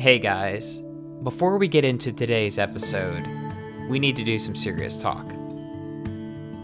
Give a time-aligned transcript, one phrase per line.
[0.00, 0.78] Hey guys,
[1.24, 3.22] before we get into today's episode,
[3.86, 5.26] we need to do some serious talk.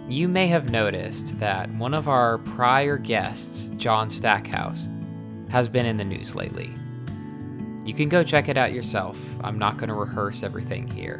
[0.09, 4.89] You may have noticed that one of our prior guests, John Stackhouse,
[5.50, 6.72] has been in the news lately.
[7.85, 9.22] You can go check it out yourself.
[9.45, 11.18] I'm not going to rehearse everything here.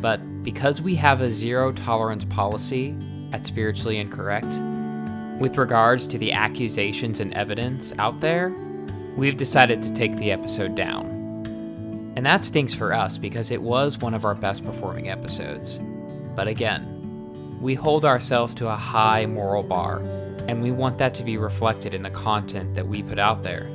[0.00, 2.98] But because we have a zero tolerance policy
[3.32, 4.52] at Spiritually Incorrect,
[5.40, 8.52] with regards to the accusations and evidence out there,
[9.16, 11.06] we've decided to take the episode down.
[12.16, 15.80] And that stinks for us because it was one of our best performing episodes.
[16.36, 19.98] But again, we hold ourselves to a high moral bar,
[20.48, 23.68] and we want that to be reflected in the content that we put out there.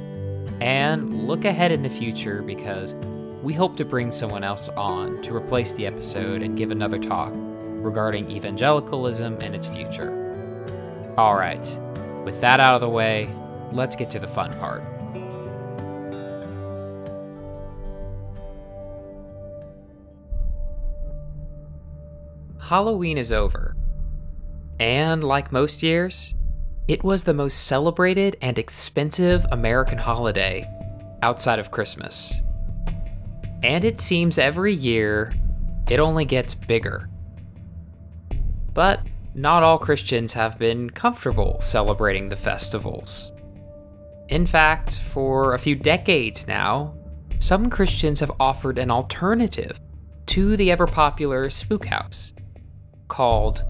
[0.62, 2.96] And look ahead in the future because
[3.42, 7.32] we hope to bring someone else on to replace the episode and give another talk
[7.34, 10.12] regarding evangelicalism and its future.
[11.18, 11.80] Alright,
[12.26, 13.30] with that out of the way,
[13.72, 14.84] let's get to the fun part.
[22.70, 23.76] Halloween is over.
[24.80, 26.36] And like most years,
[26.88, 30.70] it was the most celebrated and expensive American holiday
[31.24, 32.44] outside of Christmas.
[33.64, 35.34] And it seems every year
[35.90, 37.10] it only gets bigger.
[38.76, 39.02] But
[39.34, 43.34] not all Christians have been comfortable celebrating the festivals.
[44.28, 46.94] In fact, for a few decades now,
[47.40, 49.80] some Christians have offered an alternative
[50.28, 52.34] to the ever popular spook house
[53.10, 53.64] called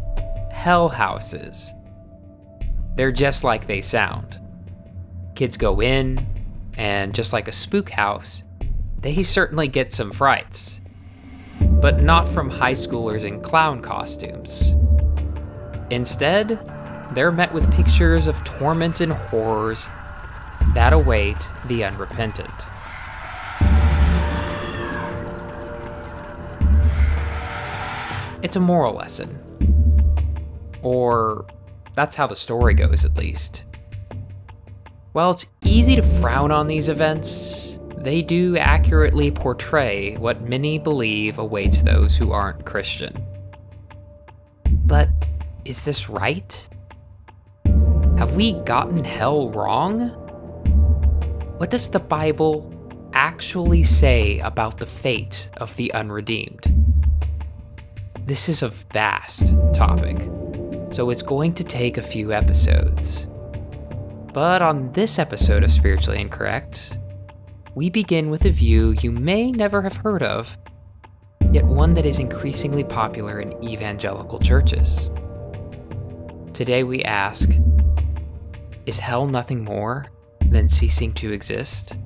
[0.52, 1.74] hell houses.
[2.96, 4.40] They're just like they sound.
[5.34, 6.26] Kids go in,
[6.78, 8.44] and just like a spook house,
[9.02, 10.80] they certainly get some frights.
[11.60, 14.76] But not from high schoolers in clown costumes.
[15.90, 16.60] Instead,
[17.14, 19.90] they're met with pictures of torment and horrors
[20.74, 22.69] that await the unrepentant.
[28.42, 29.38] It's a moral lesson.
[30.82, 31.46] Or
[31.94, 33.66] that's how the story goes, at least.
[35.12, 41.38] While it's easy to frown on these events, they do accurately portray what many believe
[41.38, 43.14] awaits those who aren't Christian.
[44.86, 45.10] But
[45.66, 46.70] is this right?
[48.18, 50.10] Have we gotten hell wrong?
[51.58, 52.74] What does the Bible
[53.14, 56.89] actually say about the fate of the unredeemed?
[58.30, 60.20] This is a vast topic,
[60.94, 63.28] so it's going to take a few episodes.
[64.36, 67.00] But on this episode of Spiritually Incorrect,
[67.74, 70.56] we begin with a view you may never have heard of,
[71.52, 75.10] yet one that is increasingly popular in evangelical churches.
[76.54, 77.50] Today we ask
[78.86, 80.06] Is hell nothing more
[80.52, 81.98] than ceasing to exist?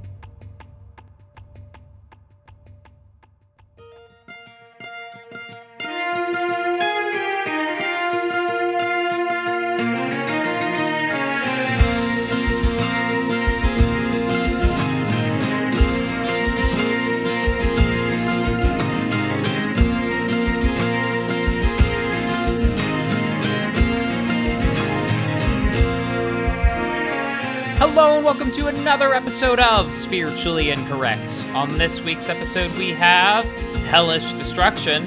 [28.84, 31.32] Another episode of Spiritually Incorrect.
[31.54, 33.46] On this week's episode, we have
[33.86, 35.06] Hellish Destruction,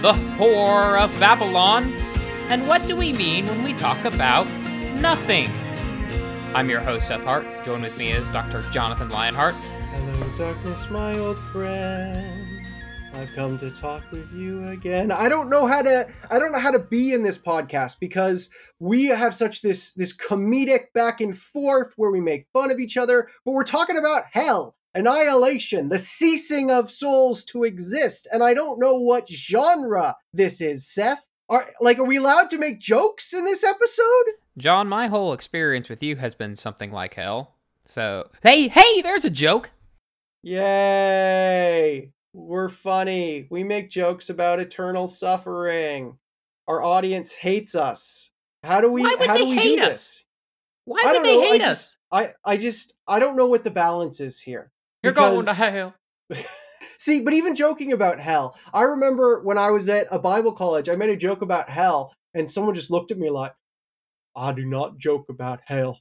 [0.00, 1.92] the Whore of Babylon,
[2.48, 4.50] and what do we mean when we talk about
[4.96, 5.48] nothing?
[6.52, 7.46] I'm your host, Seth Hart.
[7.64, 8.68] Join with me is Dr.
[8.72, 9.54] Jonathan Lionheart.
[9.54, 12.41] Hello, darkness, my old friend.
[13.14, 15.12] I've come to talk with you again.
[15.12, 18.48] I don't know how to I don't know how to be in this podcast because
[18.78, 22.96] we have such this this comedic back and forth where we make fun of each
[22.96, 28.54] other, but we're talking about hell, annihilation, the ceasing of souls to exist, and I
[28.54, 31.28] don't know what genre this is, Seth.
[31.50, 34.24] Are like are we allowed to make jokes in this episode?
[34.56, 37.56] John, my whole experience with you has been something like hell.
[37.84, 39.70] So, hey, hey, there's a joke.
[40.42, 42.10] Yay!
[42.34, 43.46] We're funny.
[43.50, 46.18] We make jokes about eternal suffering.
[46.66, 48.30] Our audience hates us.
[48.62, 49.88] How do we how do we hate do us?
[49.88, 50.24] this?
[50.84, 51.96] Why I would they know, I hate just- us?
[52.12, 54.70] I I just I don't know what the balance is here.
[55.02, 55.94] You're going to hell.
[56.98, 60.88] See, but even joking about hell, I remember when I was at a Bible college,
[60.88, 63.52] I made a joke about hell, and someone just looked at me like,
[64.36, 65.98] "I do not joke about hell."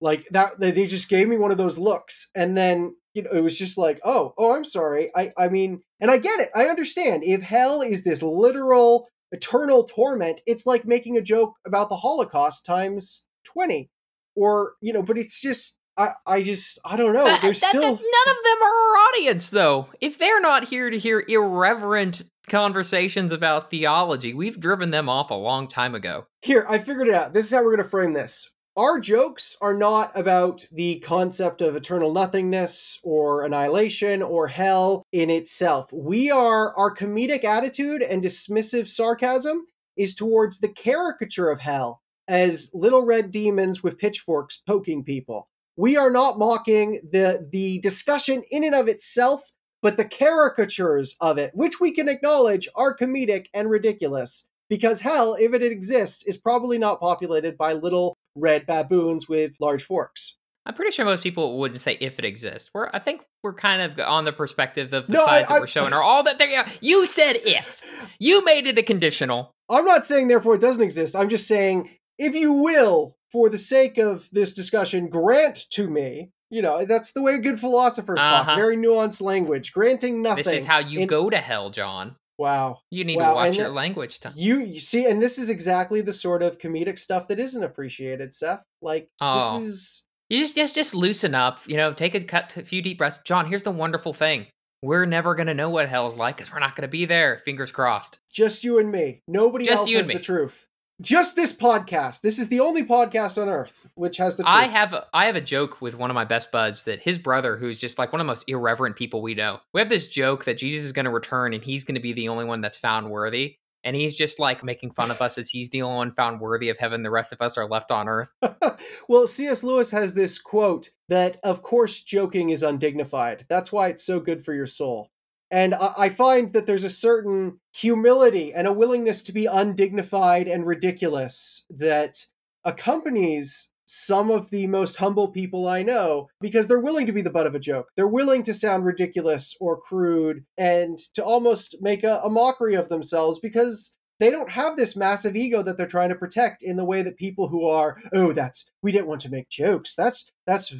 [0.00, 3.42] Like that, they just gave me one of those looks, and then you know it
[3.42, 6.50] was just like, "Oh, oh, I'm sorry." I I mean, and I get it.
[6.54, 11.88] I understand if hell is this literal eternal torment, it's like making a joke about
[11.88, 13.90] the Holocaust times twenty,
[14.34, 15.02] or you know.
[15.02, 17.24] But it's just I, I just I don't know.
[17.42, 19.88] There's that- still that- none of them are our audience, though.
[20.00, 25.34] If they're not here to hear irreverent conversations about theology, we've driven them off a
[25.34, 26.26] long time ago.
[26.40, 27.32] Here, I figured it out.
[27.34, 28.50] This is how we're going to frame this.
[28.74, 35.28] Our jokes are not about the concept of eternal nothingness or annihilation or hell in
[35.28, 35.92] itself.
[35.92, 39.66] We are, our comedic attitude and dismissive sarcasm
[39.98, 45.50] is towards the caricature of hell as little red demons with pitchforks poking people.
[45.76, 49.52] We are not mocking the, the discussion in and of itself,
[49.82, 55.36] but the caricatures of it, which we can acknowledge are comedic and ridiculous because hell,
[55.38, 60.36] if it exists, is probably not populated by little red baboons with large forks.
[60.64, 62.70] I'm pretty sure most people wouldn't say if it exists.
[62.72, 65.58] We're, I think we're kind of on the perspective of the No, I- that I-
[65.60, 67.80] we're showing are all that they You said if.
[68.20, 69.52] You made it a conditional.
[69.68, 71.16] I'm not saying therefore it doesn't exist.
[71.16, 76.30] I'm just saying, if you will, for the sake of this discussion, grant to me.
[76.50, 78.44] You know, that's the way good philosophers Uh-huh.
[78.44, 78.56] talk.
[78.56, 80.44] Very nuanced language, granting nothing.
[80.44, 82.16] This is how you in- go to hell, John.
[82.38, 82.80] Wow.
[82.90, 84.32] You need Wow, to watch and your that- language time.
[84.36, 88.32] You, you see, and this is exactly the sort of comedic stuff that isn't appreciated,
[88.34, 88.62] Seth.
[88.80, 89.58] Like Oh.
[89.60, 92.80] this is You just just just loosen up, you know, take a cut a few
[92.82, 93.20] deep breaths.
[93.24, 94.46] John, here's the wonderful thing.
[94.82, 97.40] We're never gonna know what hell's like because we're not gonna be there.
[97.44, 98.18] Fingers crossed.
[98.32, 99.20] just you and me.
[99.28, 100.66] Nobody Just else you has and the truth.
[101.00, 102.20] Just this podcast.
[102.20, 104.54] This is the only podcast on earth which has the truth.
[104.54, 107.18] I have a, I have a joke with one of my best buds that his
[107.18, 110.06] brother, who's just like one of the most irreverent people we know, we have this
[110.08, 112.60] joke that Jesus is going to return and he's going to be the only one
[112.60, 115.96] that's found worthy, and he's just like making fun of us as he's the only
[115.96, 117.02] one found worthy of heaven.
[117.02, 118.30] The rest of us are left on earth.
[119.08, 119.64] well, C.S.
[119.64, 123.46] Lewis has this quote that, of course, joking is undignified.
[123.48, 125.10] That's why it's so good for your soul.
[125.52, 130.48] And I, I find that there's a certain humility and a willingness to be undignified
[130.48, 132.16] and ridiculous that
[132.64, 137.30] accompanies some of the most humble people I know because they're willing to be the
[137.30, 137.88] butt of a joke.
[137.94, 142.88] They're willing to sound ridiculous or crude and to almost make a, a mockery of
[142.88, 146.84] themselves because they don't have this massive ego that they're trying to protect in the
[146.84, 150.72] way that people who are oh that's we didn't want to make jokes that's that's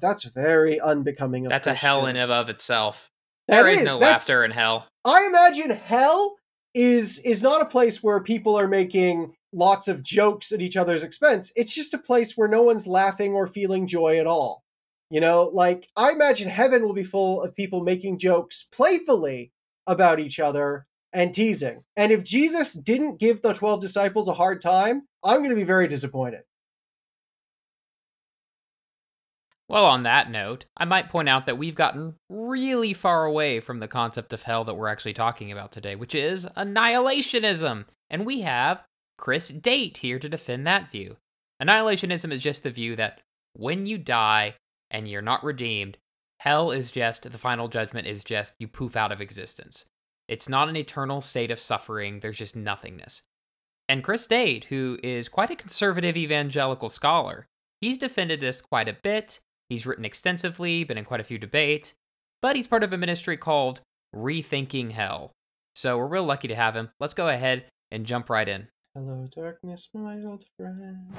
[0.00, 3.10] that's very unbecoming of That's a hell in and of itself.
[3.48, 4.88] That There is is, no laughter in hell.
[5.04, 6.36] I imagine hell
[6.74, 11.02] is is not a place where people are making lots of jokes at each other's
[11.02, 11.52] expense.
[11.56, 14.62] It's just a place where no one's laughing or feeling joy at all.
[15.10, 19.52] You know, like I imagine heaven will be full of people making jokes playfully
[19.86, 21.84] about each other and teasing.
[21.96, 25.64] And if Jesus didn't give the 12 disciples a hard time, I'm going to be
[25.64, 26.42] very disappointed.
[29.68, 33.80] Well, on that note, I might point out that we've gotten really far away from
[33.80, 37.86] the concept of hell that we're actually talking about today, which is annihilationism.
[38.08, 38.84] And we have
[39.18, 41.16] Chris Date here to defend that view.
[41.60, 43.20] Annihilationism is just the view that
[43.54, 44.54] when you die
[44.90, 45.98] and you're not redeemed,
[46.38, 49.86] hell is just, the final judgment is just you poof out of existence.
[50.28, 53.22] It's not an eternal state of suffering, there's just nothingness.
[53.88, 57.46] And Chris Date, who is quite a conservative evangelical scholar,
[57.80, 59.40] he's defended this quite a bit.
[59.68, 61.94] He's written extensively, been in quite a few debates,
[62.40, 63.80] but he's part of a ministry called
[64.14, 65.32] Rethinking Hell.
[65.74, 66.90] So we're real lucky to have him.
[67.00, 68.68] Let's go ahead and jump right in.
[68.94, 71.12] Hello, darkness, my old friend.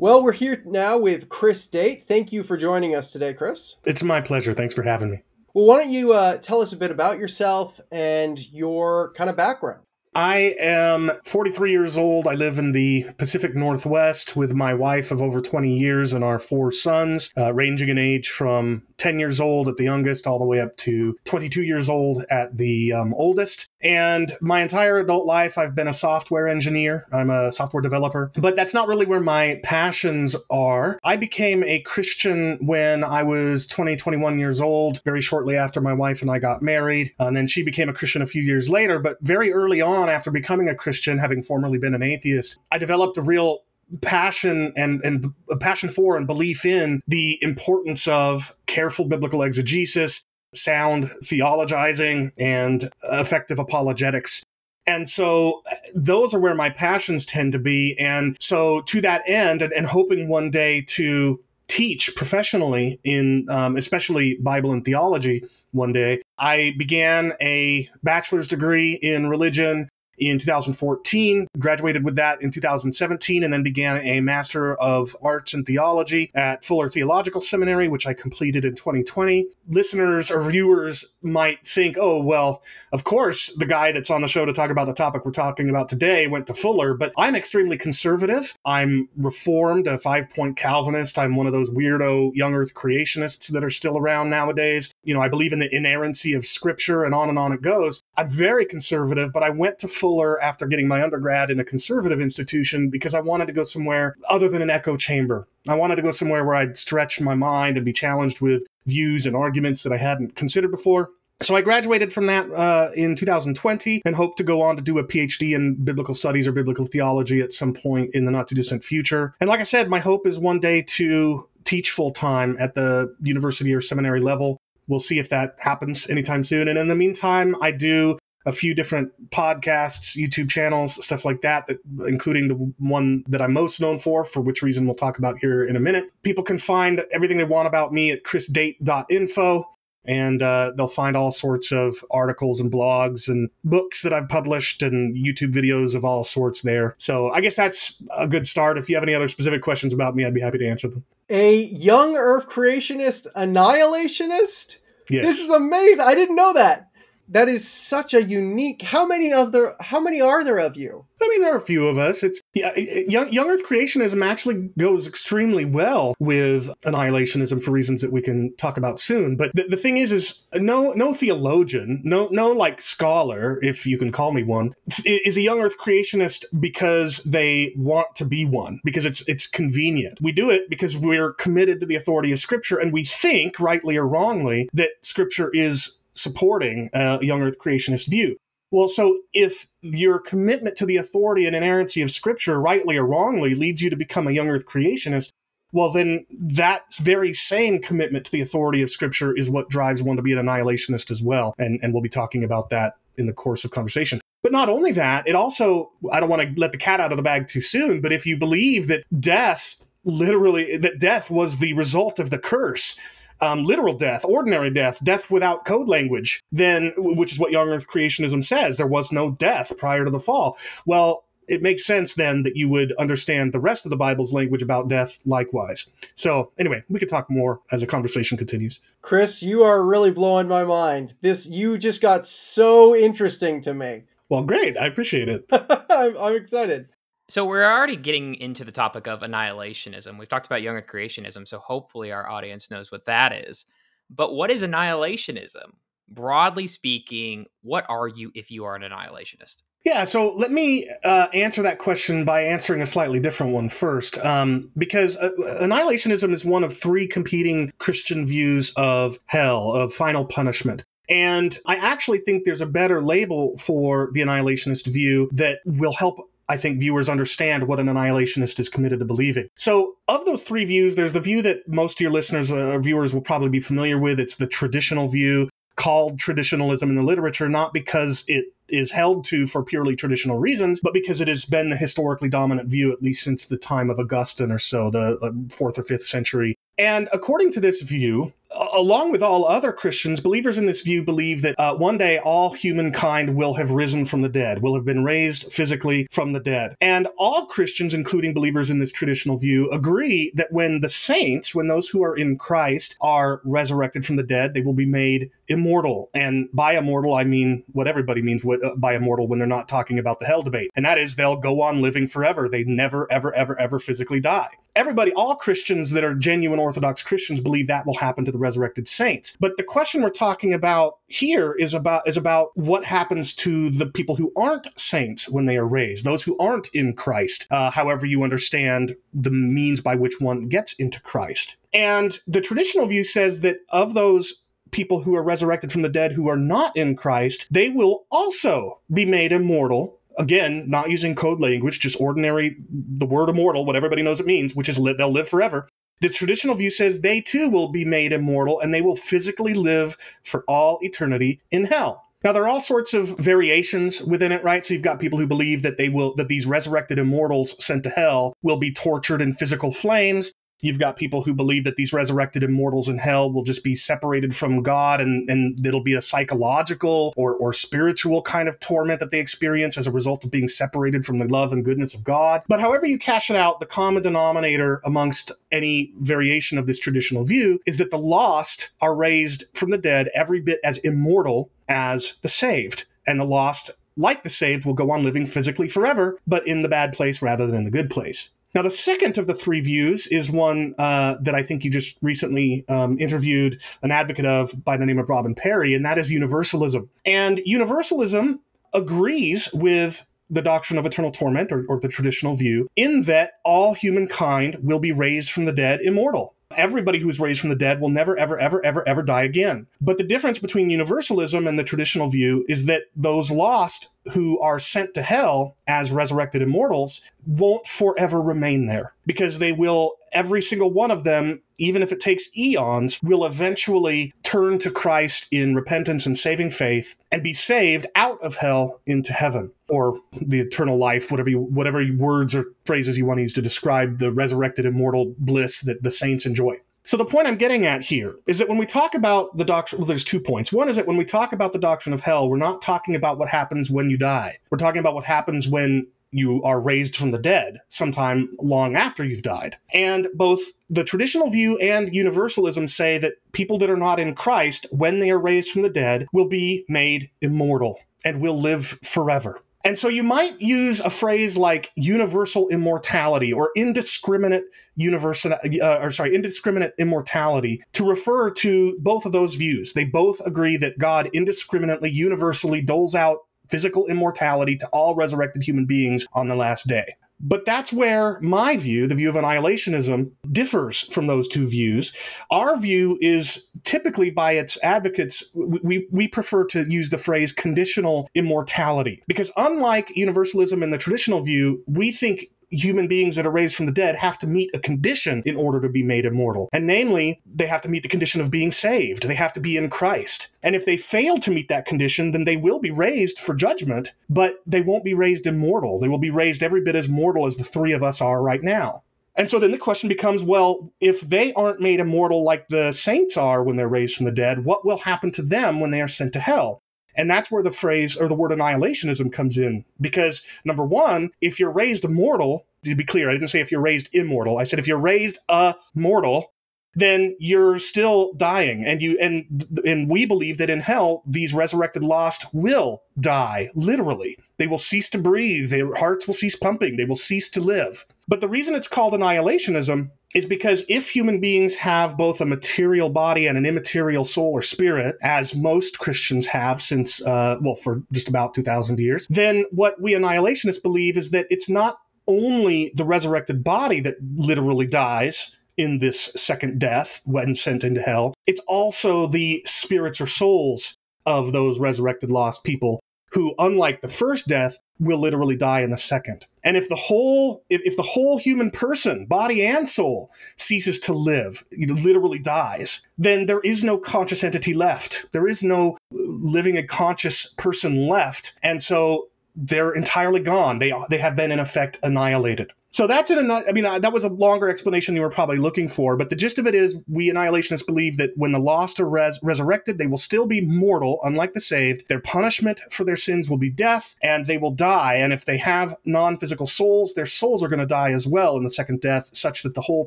[0.00, 2.04] Well, we're here now with Chris Date.
[2.04, 3.76] Thank you for joining us today, Chris.
[3.84, 4.54] It's my pleasure.
[4.54, 5.22] Thanks for having me.
[5.54, 9.36] Well, why don't you uh, tell us a bit about yourself and your kind of
[9.36, 9.82] background?
[10.18, 12.26] I am 43 years old.
[12.26, 16.40] I live in the Pacific Northwest with my wife of over 20 years and our
[16.40, 20.44] four sons, uh, ranging in age from 10 years old at the youngest all the
[20.44, 23.68] way up to 22 years old at the um, oldest.
[23.80, 27.04] And my entire adult life, I've been a software engineer.
[27.12, 30.98] I'm a software developer, but that's not really where my passions are.
[31.04, 35.92] I became a Christian when I was 20, 21 years old, very shortly after my
[35.92, 37.12] wife and I got married.
[37.18, 38.98] And then she became a Christian a few years later.
[38.98, 43.16] But very early on, after becoming a Christian, having formerly been an atheist, I developed
[43.16, 43.60] a real
[44.02, 50.24] passion and and a passion for and belief in the importance of careful biblical exegesis
[50.54, 54.42] sound theologizing and effective apologetics.
[54.86, 57.94] And so uh, those are where my passions tend to be.
[57.98, 63.76] And so to that end and, and hoping one day to teach professionally in um,
[63.76, 71.48] especially bible and theology one day i began a bachelor's degree in religion in 2014,
[71.58, 76.64] graduated with that in 2017, and then began a Master of Arts in Theology at
[76.64, 79.46] Fuller Theological Seminary, which I completed in 2020.
[79.68, 84.44] Listeners or viewers might think, oh, well, of course, the guy that's on the show
[84.44, 87.76] to talk about the topic we're talking about today went to Fuller, but I'm extremely
[87.76, 88.54] conservative.
[88.64, 91.18] I'm reformed, a five point Calvinist.
[91.18, 94.90] I'm one of those weirdo young earth creationists that are still around nowadays.
[95.04, 98.02] You know, I believe in the inerrancy of scripture and on and on it goes.
[98.18, 102.20] I'm very conservative, but I went to Fuller after getting my undergrad in a conservative
[102.20, 105.46] institution because I wanted to go somewhere other than an echo chamber.
[105.68, 109.24] I wanted to go somewhere where I'd stretch my mind and be challenged with views
[109.24, 111.10] and arguments that I hadn't considered before.
[111.42, 114.98] So I graduated from that uh, in 2020 and hope to go on to do
[114.98, 118.56] a PhD in biblical studies or biblical theology at some point in the not too
[118.56, 119.36] distant future.
[119.40, 123.14] And like I said, my hope is one day to teach full time at the
[123.22, 124.60] university or seminary level.
[124.88, 126.68] We'll see if that happens anytime soon.
[126.68, 131.66] And in the meantime, I do a few different podcasts, YouTube channels, stuff like that,
[131.66, 135.38] that, including the one that I'm most known for, for which reason we'll talk about
[135.38, 136.10] here in a minute.
[136.22, 139.64] People can find everything they want about me at chrisdate.info
[140.04, 144.82] and uh, they'll find all sorts of articles and blogs and books that I've published
[144.82, 146.94] and YouTube videos of all sorts there.
[146.98, 148.78] So I guess that's a good start.
[148.78, 151.04] If you have any other specific questions about me, I'd be happy to answer them.
[151.30, 154.78] A young Earth creationist annihilationist?
[155.10, 155.24] Yes.
[155.24, 156.04] This is amazing.
[156.04, 156.87] I didn't know that
[157.28, 158.82] that is such a unique.
[158.82, 159.54] How many of?
[159.80, 161.04] How many are there of you?
[161.20, 162.22] I mean, there are a few of us.
[162.22, 168.12] It's yeah, young, young Earth creationism actually goes extremely well with annihilationism for reasons that
[168.12, 169.36] we can talk about soon.
[169.36, 173.98] But the, the thing is, is no no theologian, no no like scholar, if you
[173.98, 178.80] can call me one, is a young Earth creationist because they want to be one
[178.84, 180.18] because it's it's convenient.
[180.20, 183.96] We do it because we're committed to the authority of Scripture, and we think, rightly
[183.96, 188.36] or wrongly, that Scripture is supporting a young earth creationist view.
[188.70, 193.54] Well, so if your commitment to the authority and inerrancy of Scripture, rightly or wrongly,
[193.54, 195.30] leads you to become a young earth creationist,
[195.72, 200.16] well, then that very same commitment to the authority of Scripture is what drives one
[200.16, 201.54] to be an annihilationist as well.
[201.58, 204.20] And, and we'll be talking about that in the course of conversation.
[204.42, 207.16] But not only that, it also, I don't want to let the cat out of
[207.16, 209.76] the bag too soon, but if you believe that death
[210.08, 212.96] literally, that death was the result of the curse,
[213.40, 217.86] um, literal death, ordinary death, death without code language, then which is what young Earth
[217.86, 218.76] creationism says.
[218.76, 220.56] There was no death prior to the fall.
[220.86, 224.62] Well, it makes sense then that you would understand the rest of the Bible's language
[224.62, 225.90] about death likewise.
[226.14, 228.80] So, anyway, we could talk more as the conversation continues.
[229.00, 231.14] Chris, you are really blowing my mind.
[231.22, 234.02] This you just got so interesting to me.
[234.28, 234.76] Well, great.
[234.76, 235.46] I appreciate it.
[235.90, 236.88] I'm, I'm excited.
[237.30, 240.18] So we're already getting into the topic of annihilationism.
[240.18, 243.66] We've talked about young earth creationism, so hopefully our audience knows what that is.
[244.08, 245.74] But what is annihilationism?
[246.08, 249.62] Broadly speaking, what are you if you are an annihilationist?
[249.84, 254.18] Yeah, so let me uh, answer that question by answering a slightly different one first.
[254.24, 255.28] Um, because uh,
[255.60, 260.82] annihilationism is one of three competing Christian views of hell, of final punishment.
[261.10, 266.27] And I actually think there's a better label for the annihilationist view that will help
[266.48, 269.48] I think viewers understand what an annihilationist is committed to believing.
[269.56, 272.78] So, of those three views, there's the view that most of your listeners or uh,
[272.78, 274.18] viewers will probably be familiar with.
[274.18, 279.46] It's the traditional view called traditionalism in the literature, not because it is held to
[279.46, 283.22] for purely traditional reasons, but because it has been the historically dominant view, at least
[283.22, 286.56] since the time of Augustine or so, the uh, fourth or fifth century.
[286.76, 291.42] And according to this view, along with all other Christians, believers in this view believe
[291.42, 295.04] that uh, one day all humankind will have risen from the dead, will have been
[295.04, 296.74] raised physically from the dead.
[296.80, 301.68] And all Christians, including believers in this traditional view, agree that when the saints, when
[301.68, 306.10] those who are in Christ are resurrected from the dead, they will be made immortal.
[306.14, 309.98] And by immortal, I mean what everybody means uh, by immortal when they're not talking
[309.98, 310.70] about the hell debate.
[310.76, 312.48] And that is they'll go on living forever.
[312.48, 314.50] They never, ever, ever, ever physically die.
[314.76, 318.88] Everybody, all Christians that are genuine Orthodox Christians believe that will happen to the resurrected
[318.88, 319.36] saints.
[319.40, 323.86] But the question we're talking about here is about is about what happens to the
[323.86, 327.46] people who aren't saints when they are raised, those who aren't in Christ.
[327.50, 331.56] Uh, however, you understand the means by which one gets into Christ.
[331.72, 336.12] And the traditional view says that of those people who are resurrected from the dead
[336.12, 339.98] who are not in Christ, they will also be made immortal.
[340.18, 344.54] Again, not using code language, just ordinary, the word immortal, what everybody knows it means,
[344.54, 345.68] which is li- they'll live forever.
[346.00, 349.96] The traditional view says they too will be made immortal and they will physically live
[350.22, 352.04] for all eternity in hell.
[352.24, 354.64] Now there are all sorts of variations within it, right?
[354.64, 357.90] So you've got people who believe that they will that these resurrected immortals sent to
[357.90, 360.32] hell will be tortured in physical flames.
[360.60, 364.34] You've got people who believe that these resurrected immortals in hell will just be separated
[364.34, 369.10] from God and, and it'll be a psychological or, or spiritual kind of torment that
[369.10, 372.42] they experience as a result of being separated from the love and goodness of God.
[372.48, 377.24] But however you cash it out, the common denominator amongst any variation of this traditional
[377.24, 382.16] view is that the lost are raised from the dead every bit as immortal as
[382.22, 382.84] the saved.
[383.06, 386.68] And the lost, like the saved, will go on living physically forever, but in the
[386.68, 388.30] bad place rather than in the good place.
[388.58, 391.96] Now, the second of the three views is one uh, that I think you just
[392.02, 396.10] recently um, interviewed an advocate of by the name of Robin Parry, and that is
[396.10, 396.90] universalism.
[397.04, 398.40] And universalism
[398.74, 403.74] agrees with the doctrine of eternal torment, or, or the traditional view, in that all
[403.74, 407.90] humankind will be raised from the dead immortal everybody who's raised from the dead will
[407.90, 409.66] never, ever, ever, ever, ever die again.
[409.80, 414.58] But the difference between universalism and the traditional view is that those lost who are
[414.58, 420.70] sent to hell as resurrected immortals won't forever remain there because they will, every single
[420.70, 426.06] one of them, even if it takes eons, will eventually turn to Christ in repentance
[426.06, 431.10] and saving faith and be saved out of hell into heaven or the eternal life,
[431.10, 435.14] whatever you, whatever words or phrases you want to use to describe the resurrected immortal
[435.18, 436.56] bliss that the saints enjoy.
[436.88, 439.78] So the point I'm getting at here is that when we talk about the doctrine,
[439.78, 440.54] well, there's two points.
[440.54, 443.18] One is that when we talk about the doctrine of hell, we're not talking about
[443.18, 444.38] what happens when you die.
[444.48, 449.04] We're talking about what happens when you are raised from the dead sometime long after
[449.04, 449.56] you've died.
[449.72, 454.66] And both the traditional view and universalism say that people that are not in Christ,
[454.70, 459.40] when they are raised from the dead, will be made immortal and will live forever.
[459.64, 464.44] And so you might use a phrase like universal immortality or indiscriminate
[464.76, 469.72] universal, uh, or sorry, indiscriminate immortality to refer to both of those views.
[469.72, 473.18] They both agree that God indiscriminately, universally doles out
[473.50, 476.94] physical immortality to all resurrected human beings on the last day.
[477.20, 481.92] But that's where my view, the view of annihilationism, differs from those two views.
[482.30, 488.08] Our view is typically by its advocates, we, we prefer to use the phrase conditional
[488.14, 489.02] immortality.
[489.08, 493.66] Because unlike universalism and the traditional view, we think human beings that are raised from
[493.66, 496.48] the dead have to meet a condition in order to be made immortal.
[496.52, 499.02] And namely, they have to meet the condition of being saved.
[499.04, 500.28] They have to be in Christ.
[500.42, 503.92] And if they fail to meet that condition, then they will be raised for judgment,
[504.08, 505.78] but they won't be raised immortal.
[505.78, 508.42] They will be raised every bit as mortal as the three of us are right
[508.42, 508.82] now.
[509.18, 513.16] And so then the question becomes well, if they aren't made immortal like the saints
[513.16, 515.88] are when they're raised from the dead, what will happen to them when they are
[515.88, 516.62] sent to hell?
[516.98, 519.64] And that's where the phrase or the word annihilationism comes in.
[519.80, 523.60] Because number one, if you're raised immortal, to be clear, I didn't say if you're
[523.60, 524.38] raised immortal.
[524.38, 526.32] I said if you're raised a mortal,
[526.74, 528.64] then you're still dying.
[528.64, 534.16] And you and and we believe that in hell these resurrected lost will die literally.
[534.38, 535.50] They will cease to breathe.
[535.50, 536.76] Their hearts will cease pumping.
[536.76, 537.84] They will cease to live.
[538.06, 542.88] But the reason it's called annihilationism is because if human beings have both a material
[542.88, 547.82] body and an immaterial soul or spirit, as most Christians have since, uh, well, for
[547.92, 552.84] just about 2,000 years, then what we annihilationists believe is that it's not only the
[552.84, 559.06] resurrected body that literally dies in this second death when sent into hell, it's also
[559.06, 562.80] the spirits or souls of those resurrected lost people
[563.12, 566.26] who, unlike the first death, will literally die in the second.
[566.44, 570.92] And if the whole if, if the whole human person, body and soul, ceases to
[570.92, 575.06] live, literally dies, then there is no conscious entity left.
[575.12, 578.34] There is no living a conscious person left.
[578.42, 579.07] And so
[579.38, 580.58] they're entirely gone.
[580.58, 582.52] They they have been in effect annihilated.
[582.70, 583.30] So that's an.
[583.30, 586.16] I mean, uh, that was a longer explanation you were probably looking for, but the
[586.16, 589.86] gist of it is, we annihilationists believe that when the lost are res- resurrected, they
[589.86, 591.88] will still be mortal, unlike the saved.
[591.88, 594.96] Their punishment for their sins will be death, and they will die.
[594.96, 598.44] And if they have non-physical souls, their souls are going to die as well in
[598.44, 599.86] the second death, such that the whole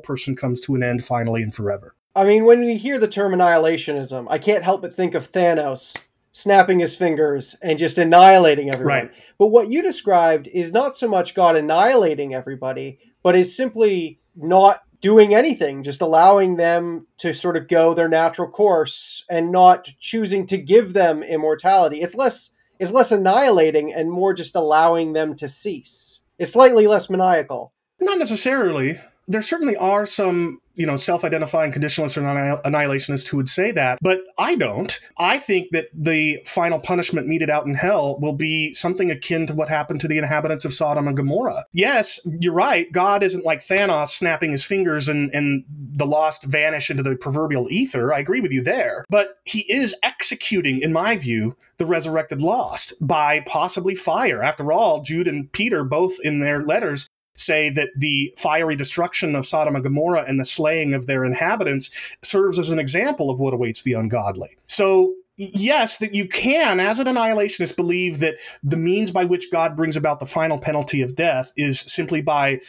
[0.00, 1.94] person comes to an end finally and forever.
[2.16, 5.96] I mean, when we hear the term annihilationism, I can't help but think of Thanos
[6.32, 8.86] snapping his fingers and just annihilating everyone.
[8.86, 9.34] Right.
[9.38, 14.80] But what you described is not so much God annihilating everybody, but is simply not
[15.00, 20.46] doing anything, just allowing them to sort of go their natural course and not choosing
[20.46, 22.00] to give them immortality.
[22.00, 26.20] It's less it's less annihilating and more just allowing them to cease.
[26.38, 27.72] It's slightly less maniacal.
[28.00, 33.70] Not necessarily there certainly are some you know self-identifying conditionalists or annihilationists who would say
[33.72, 35.00] that but i don't.
[35.18, 39.54] I think that the final punishment meted out in hell will be something akin to
[39.54, 41.64] what happened to the inhabitants of sodom and gomorrah.
[41.72, 42.90] Yes you're right.
[42.92, 47.68] God isn't like thanos snapping his fingers and and the lost vanish into the proverbial
[47.70, 48.12] ether.
[48.12, 49.04] I agree with you there.
[49.10, 54.42] But he is executing in my view the resurrected lost by possibly fire.
[54.42, 59.46] After all jude and peter both in their letters say that the fiery destruction of
[59.46, 61.90] Sodom and Gomorrah and the slaying of their inhabitants
[62.22, 64.56] serves as an example of what awaits the ungodly.
[64.68, 69.76] So yes, that you can, as an annihilationist, believe that the means by which God
[69.76, 72.60] brings about the final penalty of death is simply by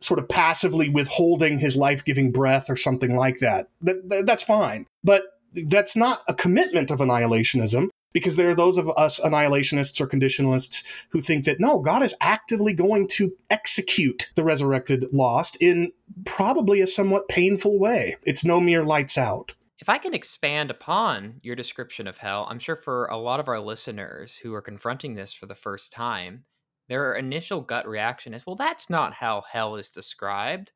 [0.00, 3.68] sort of passively withholding his life giving breath or something like that.
[3.82, 4.86] that, that that's fine.
[5.04, 5.22] But
[5.54, 10.82] that's not a commitment of annihilationism because there are those of us annihilationists or conditionalists
[11.10, 15.92] who think that no, God is actively going to execute the resurrected lost in
[16.24, 18.16] probably a somewhat painful way.
[18.24, 19.54] It's no mere lights out.
[19.78, 23.48] If I can expand upon your description of hell, I'm sure for a lot of
[23.48, 26.44] our listeners who are confronting this for the first time,
[26.88, 30.72] their initial gut reaction is, well, that's not how hell is described.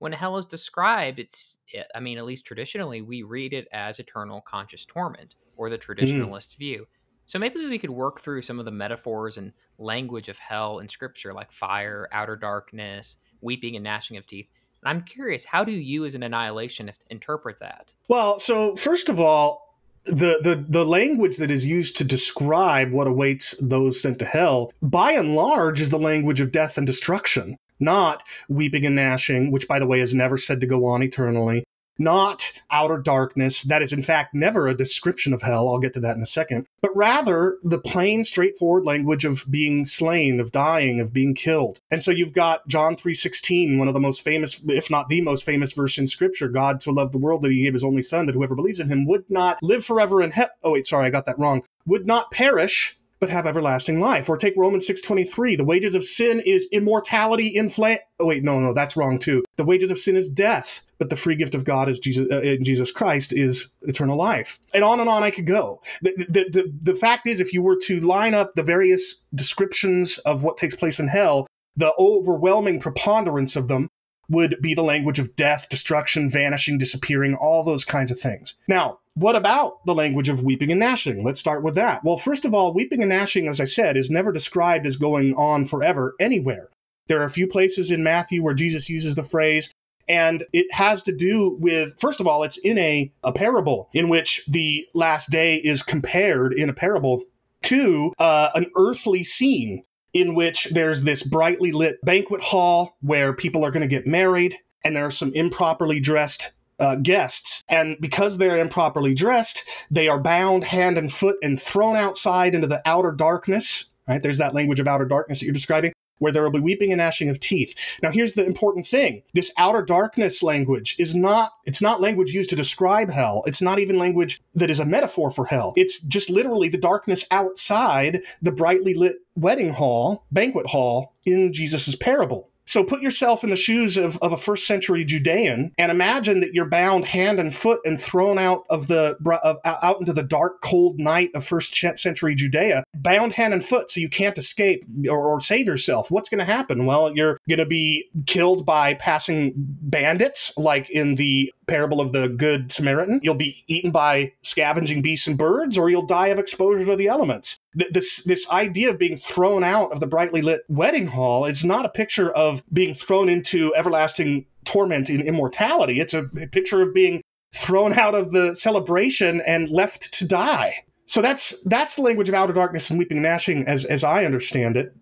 [0.00, 1.60] When hell is described, it's,
[1.94, 5.92] I mean, at least traditionally, we read it as eternal conscious torment or the mm-hmm.
[5.92, 6.58] traditionalist mm.
[6.58, 6.86] view.
[7.26, 10.88] So maybe we could work through some of the metaphors and language of hell in
[10.88, 14.48] scripture, like fire, outer darkness, weeping and gnashing of teeth,
[14.82, 17.92] And I'm curious, how do you as an annihilationist interpret that?
[18.08, 19.68] Well, so first of all,
[20.04, 24.72] the, the the language that is used to describe what awaits those sent to hell,
[24.80, 29.68] by and large, is the language of death and destruction, not weeping and gnashing, which
[29.68, 31.62] by the way is never said to go on eternally,
[31.98, 33.62] not outer darkness.
[33.62, 35.68] That is, in fact, never a description of hell.
[35.68, 36.66] I'll get to that in a second.
[36.80, 41.80] But rather the plain, straightforward language of being slain, of dying, of being killed.
[41.90, 45.44] And so you've got John 3.16, one of the most famous, if not the most
[45.44, 46.48] famous verse in Scripture.
[46.48, 48.88] God so loved the world that he gave his only son, that whoever believes in
[48.88, 50.50] him would not live forever in hell.
[50.62, 51.62] Oh, wait, sorry, I got that wrong.
[51.86, 54.28] Would not perish, but have everlasting life.
[54.28, 57.98] Or take Romans 6:23, the wages of sin is immortality in flame.
[58.20, 59.44] Oh wait, no, no, that's wrong too.
[59.56, 62.40] The wages of sin is death, but the free gift of God is Jesus uh,
[62.40, 64.58] in Jesus Christ is eternal life.
[64.74, 65.80] And on and on I could go.
[66.02, 70.18] The, the, the, the fact is if you were to line up the various descriptions
[70.18, 73.88] of what takes place in hell, the overwhelming preponderance of them
[74.28, 78.54] would be the language of death, destruction, vanishing, disappearing, all those kinds of things.
[78.68, 81.24] Now, what about the language of weeping and gnashing?
[81.24, 82.04] Let's start with that.
[82.04, 85.34] Well, first of all, weeping and gnashing, as I said, is never described as going
[85.34, 86.68] on forever anywhere.
[87.08, 89.72] There are a few places in Matthew where Jesus uses the phrase,
[90.08, 94.08] and it has to do with, first of all, it's in a, a parable in
[94.08, 97.24] which the last day is compared in a parable
[97.62, 103.64] to uh, an earthly scene in which there's this brightly lit banquet hall where people
[103.64, 104.54] are going to get married,
[104.84, 107.62] and there are some improperly dressed uh, guests.
[107.68, 112.66] And because they're improperly dressed, they are bound hand and foot and thrown outside into
[112.66, 113.86] the outer darkness.
[114.06, 114.22] Right?
[114.22, 116.98] There's that language of outer darkness that you're describing where there will be weeping and
[116.98, 117.74] gnashing of teeth.
[118.02, 119.22] Now here's the important thing.
[119.34, 123.42] This outer darkness language is not it's not language used to describe hell.
[123.46, 125.72] It's not even language that is a metaphor for hell.
[125.76, 131.94] It's just literally the darkness outside the brightly lit wedding hall, banquet hall in Jesus'
[131.94, 132.47] parable.
[132.68, 136.52] So put yourself in the shoes of, of a first century Judean and imagine that
[136.52, 140.60] you're bound hand and foot and thrown out of the of, out into the dark,
[140.60, 145.26] cold night of first century Judea, bound hand and foot, so you can't escape or,
[145.28, 146.10] or save yourself.
[146.10, 146.84] What's going to happen?
[146.84, 152.28] Well, you're going to be killed by passing bandits, like in the parable of the
[152.28, 153.20] Good Samaritan.
[153.22, 157.08] You'll be eaten by scavenging beasts and birds, or you'll die of exposure to the
[157.08, 161.64] elements this this idea of being thrown out of the brightly lit wedding hall is
[161.64, 166.00] not a picture of being thrown into everlasting torment in immortality.
[166.00, 167.22] It's a picture of being
[167.54, 170.84] thrown out of the celebration and left to die.
[171.06, 174.24] So that's that's the language of outer darkness and weeping and gnashing as as I
[174.24, 174.94] understand it.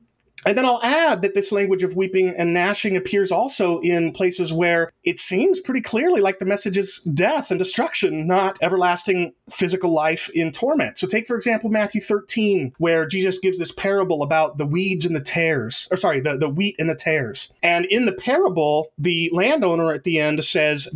[0.45, 4.53] And then I'll add that this language of weeping and gnashing appears also in places
[4.53, 9.91] where it seems pretty clearly like the message is death and destruction, not everlasting physical
[9.91, 10.99] life in torment.
[10.99, 15.17] So take, for example, Matthew 13, where Jesus gives this parable about the weeds and
[15.17, 17.53] the tares, or sorry, the, the wheat and the tares.
[17.63, 20.89] And in the parable, the landowner at the end says,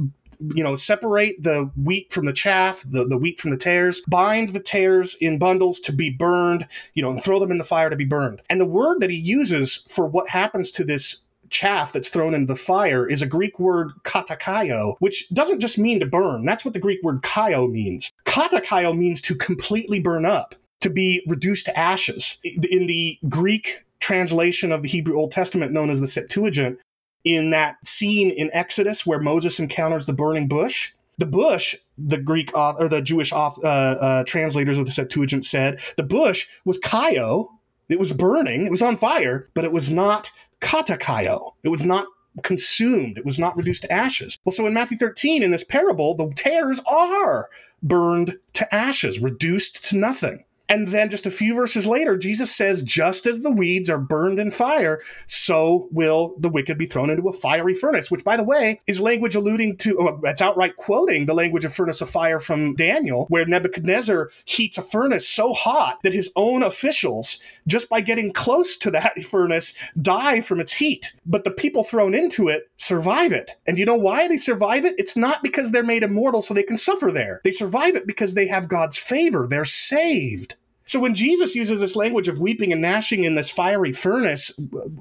[0.55, 4.51] you know, separate the wheat from the chaff, the, the wheat from the tares, bind
[4.51, 7.91] the tares in bundles to be burned, you know, and throw them in the fire
[7.91, 8.43] to be burned.
[8.49, 12.47] And the word that he uses for what happens to this chaff that's thrown into
[12.47, 16.45] the fire is a Greek word katakaio, which doesn't just mean to burn.
[16.45, 18.13] That's what the Greek word kaio means.
[18.25, 22.39] Katakaio means to completely burn up, to be reduced to ashes.
[22.45, 26.79] In the Greek translation of the Hebrew Old Testament known as the Septuagint,
[27.25, 30.93] in that scene in Exodus where Moses encounters the burning bush.
[31.19, 36.03] The bush, the Greek or the Jewish uh, uh, translators of the Septuagint said, the
[36.03, 37.49] bush was kaio.
[37.91, 38.65] It was burning.
[38.65, 40.31] It was on fire, but it was not
[40.61, 41.53] katakaio.
[41.63, 42.07] It was not
[42.43, 43.19] consumed.
[43.19, 44.39] It was not reduced to ashes.
[44.45, 47.49] Well, so in Matthew 13, in this parable, the tares are
[47.83, 50.45] burned to ashes, reduced to nothing.
[50.71, 54.39] And then just a few verses later, Jesus says, just as the weeds are burned
[54.39, 58.45] in fire, so will the wicked be thrown into a fiery furnace, which, by the
[58.45, 62.09] way, is language alluding to, uh, oh, it's outright quoting the language of furnace of
[62.09, 67.89] fire from Daniel, where Nebuchadnezzar heats a furnace so hot that his own officials, just
[67.89, 71.13] by getting close to that furnace, die from its heat.
[71.27, 73.53] But the people thrown into it survive it.
[73.67, 74.95] And you know why they survive it?
[74.99, 77.41] It's not because they're made immortal so they can suffer there.
[77.45, 79.47] They survive it because they have God's favor.
[79.49, 80.55] They're saved.
[80.91, 84.51] So when Jesus uses this language of weeping and gnashing in this fiery furnace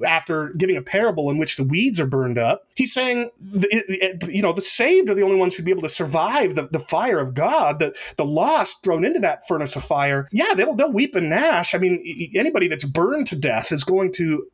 [0.05, 3.31] after giving a parable in which the weeds are burned up, he's saying,
[4.29, 6.77] you know, the saved are the only ones who'd be able to survive the, the
[6.77, 10.27] fire of God, the, the lost thrown into that furnace of fire.
[10.31, 11.73] Yeah, they'll, they'll weep and gnash.
[11.73, 12.03] I mean,
[12.35, 14.45] anybody that's burned to death is going to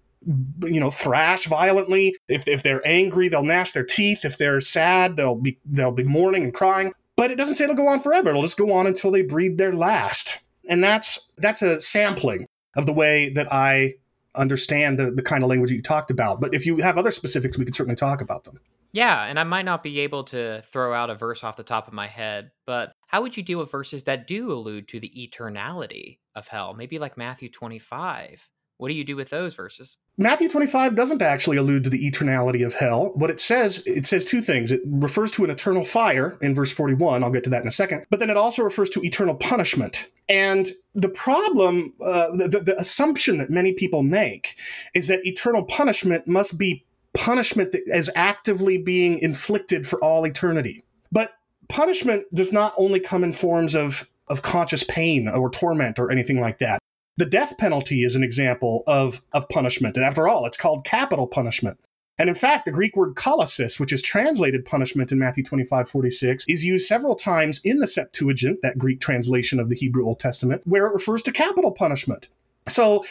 [0.65, 2.15] you know thrash violently.
[2.29, 4.23] If, if they're angry they'll gnash their teeth.
[4.23, 6.93] If they're sad they'll be they'll be mourning and crying.
[7.17, 8.29] But it doesn't say it'll go on forever.
[8.29, 12.85] It'll just go on until they breathe their last and that's that's a sampling of
[12.85, 13.95] the way that I
[14.35, 16.41] understand the, the kind of language you talked about.
[16.41, 18.59] But if you have other specifics, we can certainly talk about them.
[18.91, 21.87] Yeah, and I might not be able to throw out a verse off the top
[21.87, 25.11] of my head, but how would you deal with verses that do allude to the
[25.17, 26.73] eternality of hell?
[26.73, 28.49] Maybe like Matthew 25.
[28.77, 29.97] What do you do with those verses?
[30.17, 33.13] Matthew 25 doesn't actually allude to the eternality of hell.
[33.15, 34.71] What it says, it says two things.
[34.71, 37.23] It refers to an eternal fire in verse 41.
[37.23, 38.05] I'll get to that in a second.
[38.09, 40.09] But then it also refers to eternal punishment.
[40.27, 44.57] And the problem, uh, the, the assumption that many people make
[44.93, 46.83] is that eternal punishment must be
[47.13, 50.83] punishment that is actively being inflicted for all eternity.
[51.13, 51.31] But
[51.69, 56.41] punishment does not only come in forms of of conscious pain or torment or anything
[56.41, 56.79] like that.
[57.17, 59.95] The death penalty is an example of, of punishment.
[59.95, 61.79] And after all, it's called capital punishment.
[62.17, 66.45] And in fact, the Greek word kolasis, which is translated punishment in Matthew 25, 46,
[66.47, 70.61] is used several times in the Septuagint, that Greek translation of the Hebrew Old Testament,
[70.65, 72.29] where it refers to capital punishment.
[72.67, 73.03] So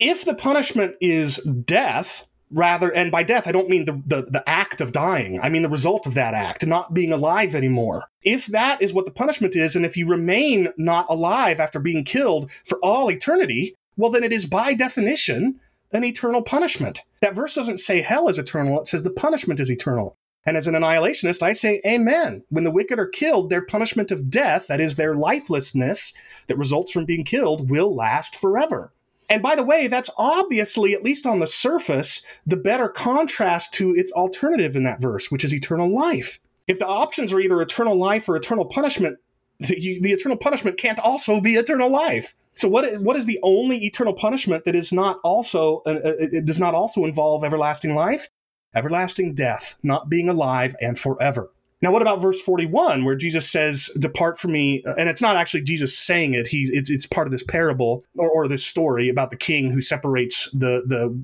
[0.00, 4.48] if the punishment is death, rather and by death i don't mean the, the, the
[4.48, 5.40] act of dying.
[5.40, 8.04] I mean the result of that act not being alive anymore.
[8.22, 12.04] If that is what the punishment is and if you remain not alive after being
[12.04, 15.60] killed for all eternity well then it is by definition
[15.92, 17.00] an eternal punishment.
[17.20, 20.16] That verse doesn't say hell is eternal it says the punishment is eternal.
[20.46, 22.44] And as an annihilationist i say amen.
[22.48, 26.14] When the wicked are killed their punishment of death that is their lifelessness
[26.46, 28.92] that results from being killed will last forever
[29.28, 33.94] and by the way, that's obviously, at least on the surface, the better contrast to
[33.94, 36.38] its alternative in that verse, which is eternal life.
[36.66, 39.18] If the options are either eternal life or eternal punishment,
[39.60, 42.34] the, the eternal punishment can't also be eternal life.
[42.54, 46.44] So what what is the only eternal punishment that is not also uh, uh it
[46.44, 48.28] does not also involve everlasting life?
[48.74, 51.50] Everlasting death, not being alive and forever.
[51.80, 54.82] Now, what about verse 41, where Jesus says, Depart from me?
[54.96, 58.48] And it's not actually Jesus saying it, it's, it's part of this parable or, or
[58.48, 61.16] this story about the king who separates the, the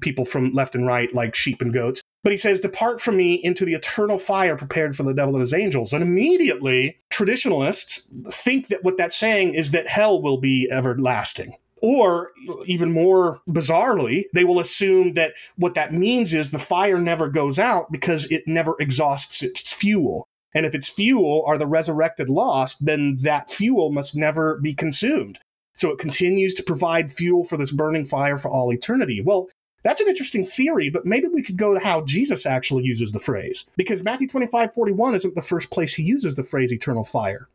[0.00, 2.02] people from left and right like sheep and goats.
[2.22, 5.40] But he says, Depart from me into the eternal fire prepared for the devil and
[5.40, 5.92] his angels.
[5.92, 11.54] And immediately, traditionalists think that what that's saying is that hell will be everlasting.
[11.82, 12.32] Or
[12.66, 17.58] even more bizarrely, they will assume that what that means is the fire never goes
[17.58, 20.26] out because it never exhausts its fuel.
[20.54, 25.38] And if its fuel are the resurrected lost, then that fuel must never be consumed.
[25.74, 29.20] So it continues to provide fuel for this burning fire for all eternity.
[29.20, 29.48] Well,
[29.82, 33.18] that's an interesting theory, but maybe we could go to how Jesus actually uses the
[33.18, 33.64] phrase.
[33.76, 37.48] Because Matthew 25 41 isn't the first place he uses the phrase eternal fire.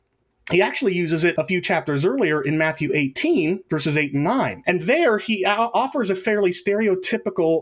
[0.51, 4.63] He actually uses it a few chapters earlier in Matthew 18, verses 8 and 9.
[4.67, 7.61] And there he offers a fairly stereotypical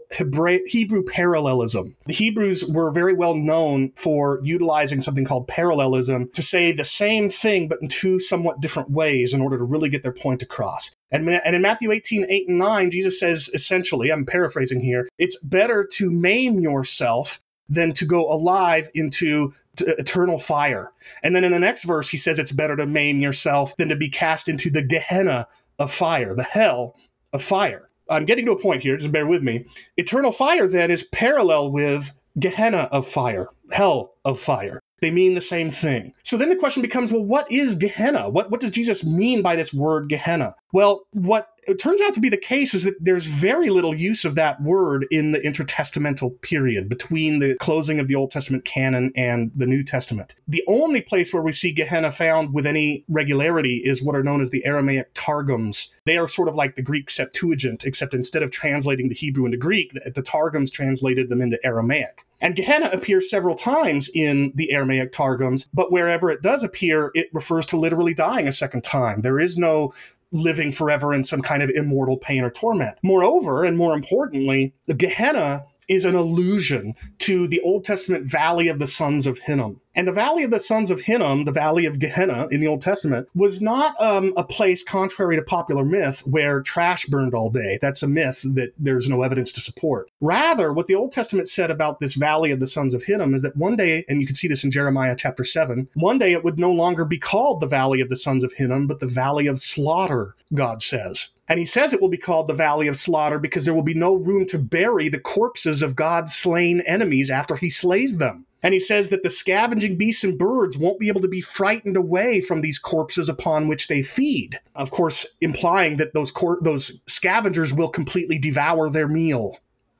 [0.67, 1.96] Hebrew parallelism.
[2.08, 7.30] The Hebrews were very well known for utilizing something called parallelism to say the same
[7.30, 10.91] thing, but in two somewhat different ways in order to really get their point across.
[11.12, 15.88] And, in Matthew 18, 8 and 9, Jesus says essentially, I'm paraphrasing here, it's better
[15.93, 20.91] to maim yourself than to go alive into eternal fire.
[21.23, 23.95] And then in the next verse, he says it's better to maim yourself than to
[23.95, 25.47] be cast into the Gehenna
[25.80, 26.95] of fire, the hell
[27.32, 27.89] of fire.
[28.10, 29.65] I'm getting to a point here, just bear with me.
[29.97, 34.80] Eternal fire then is parallel with Gehenna of fire, hell of fire.
[35.04, 36.13] They mean the same thing.
[36.24, 38.30] So then the question becomes well, what is Gehenna?
[38.30, 40.56] What, what does Jesus mean by this word Gehenna?
[40.72, 44.26] Well, what it turns out to be the case is that there's very little use
[44.26, 49.12] of that word in the intertestamental period between the closing of the Old Testament canon
[49.16, 50.36] and the New Testament.
[50.48, 54.42] The only place where we see Gehenna found with any regularity is what are known
[54.42, 55.89] as the Aramaic Targums.
[56.06, 59.58] They are sort of like the Greek Septuagint, except instead of translating the Hebrew into
[59.58, 62.26] Greek, the Targums translated them into Aramaic.
[62.43, 67.29] And Gehenna appears several times in the Aramaic Targums, but wherever it does appear, it
[67.32, 69.21] refers to literally dying a second time.
[69.21, 69.93] There is no
[70.34, 72.97] living forever in some kind of immortal pain or torment.
[73.01, 78.80] Moreover, and more importantly, the Gehenna is an allusion to the Old Testament valley of
[78.80, 79.80] the sons of Hinnom.
[79.96, 82.82] And the Valley of the Sons of Hinnom, the Valley of Gehenna in the Old
[82.82, 87.78] Testament, was not um, a place, contrary to popular myth, where trash burned all day.
[87.80, 90.10] That's a myth that there's no evidence to support.
[90.19, 93.43] Rather, what the Old Testament said about this Valley of the Sons of Hinnom is
[93.43, 96.43] that one day, and you can see this in Jeremiah chapter 7, one day it
[96.43, 99.46] would no longer be called the Valley of the Sons of Hinnom, but the Valley
[99.46, 101.30] of Slaughter, God says.
[101.49, 103.93] And he says it will be called the Valley of Slaughter because there will be
[103.93, 108.45] no room to bury the corpses of God's slain enemies after he slays them.
[108.63, 111.97] And he says that the scavenging beasts and birds won't be able to be frightened
[111.97, 114.58] away from these corpses upon which they feed.
[114.73, 119.58] Of course, implying that those cor- those scavengers will completely devour their meal,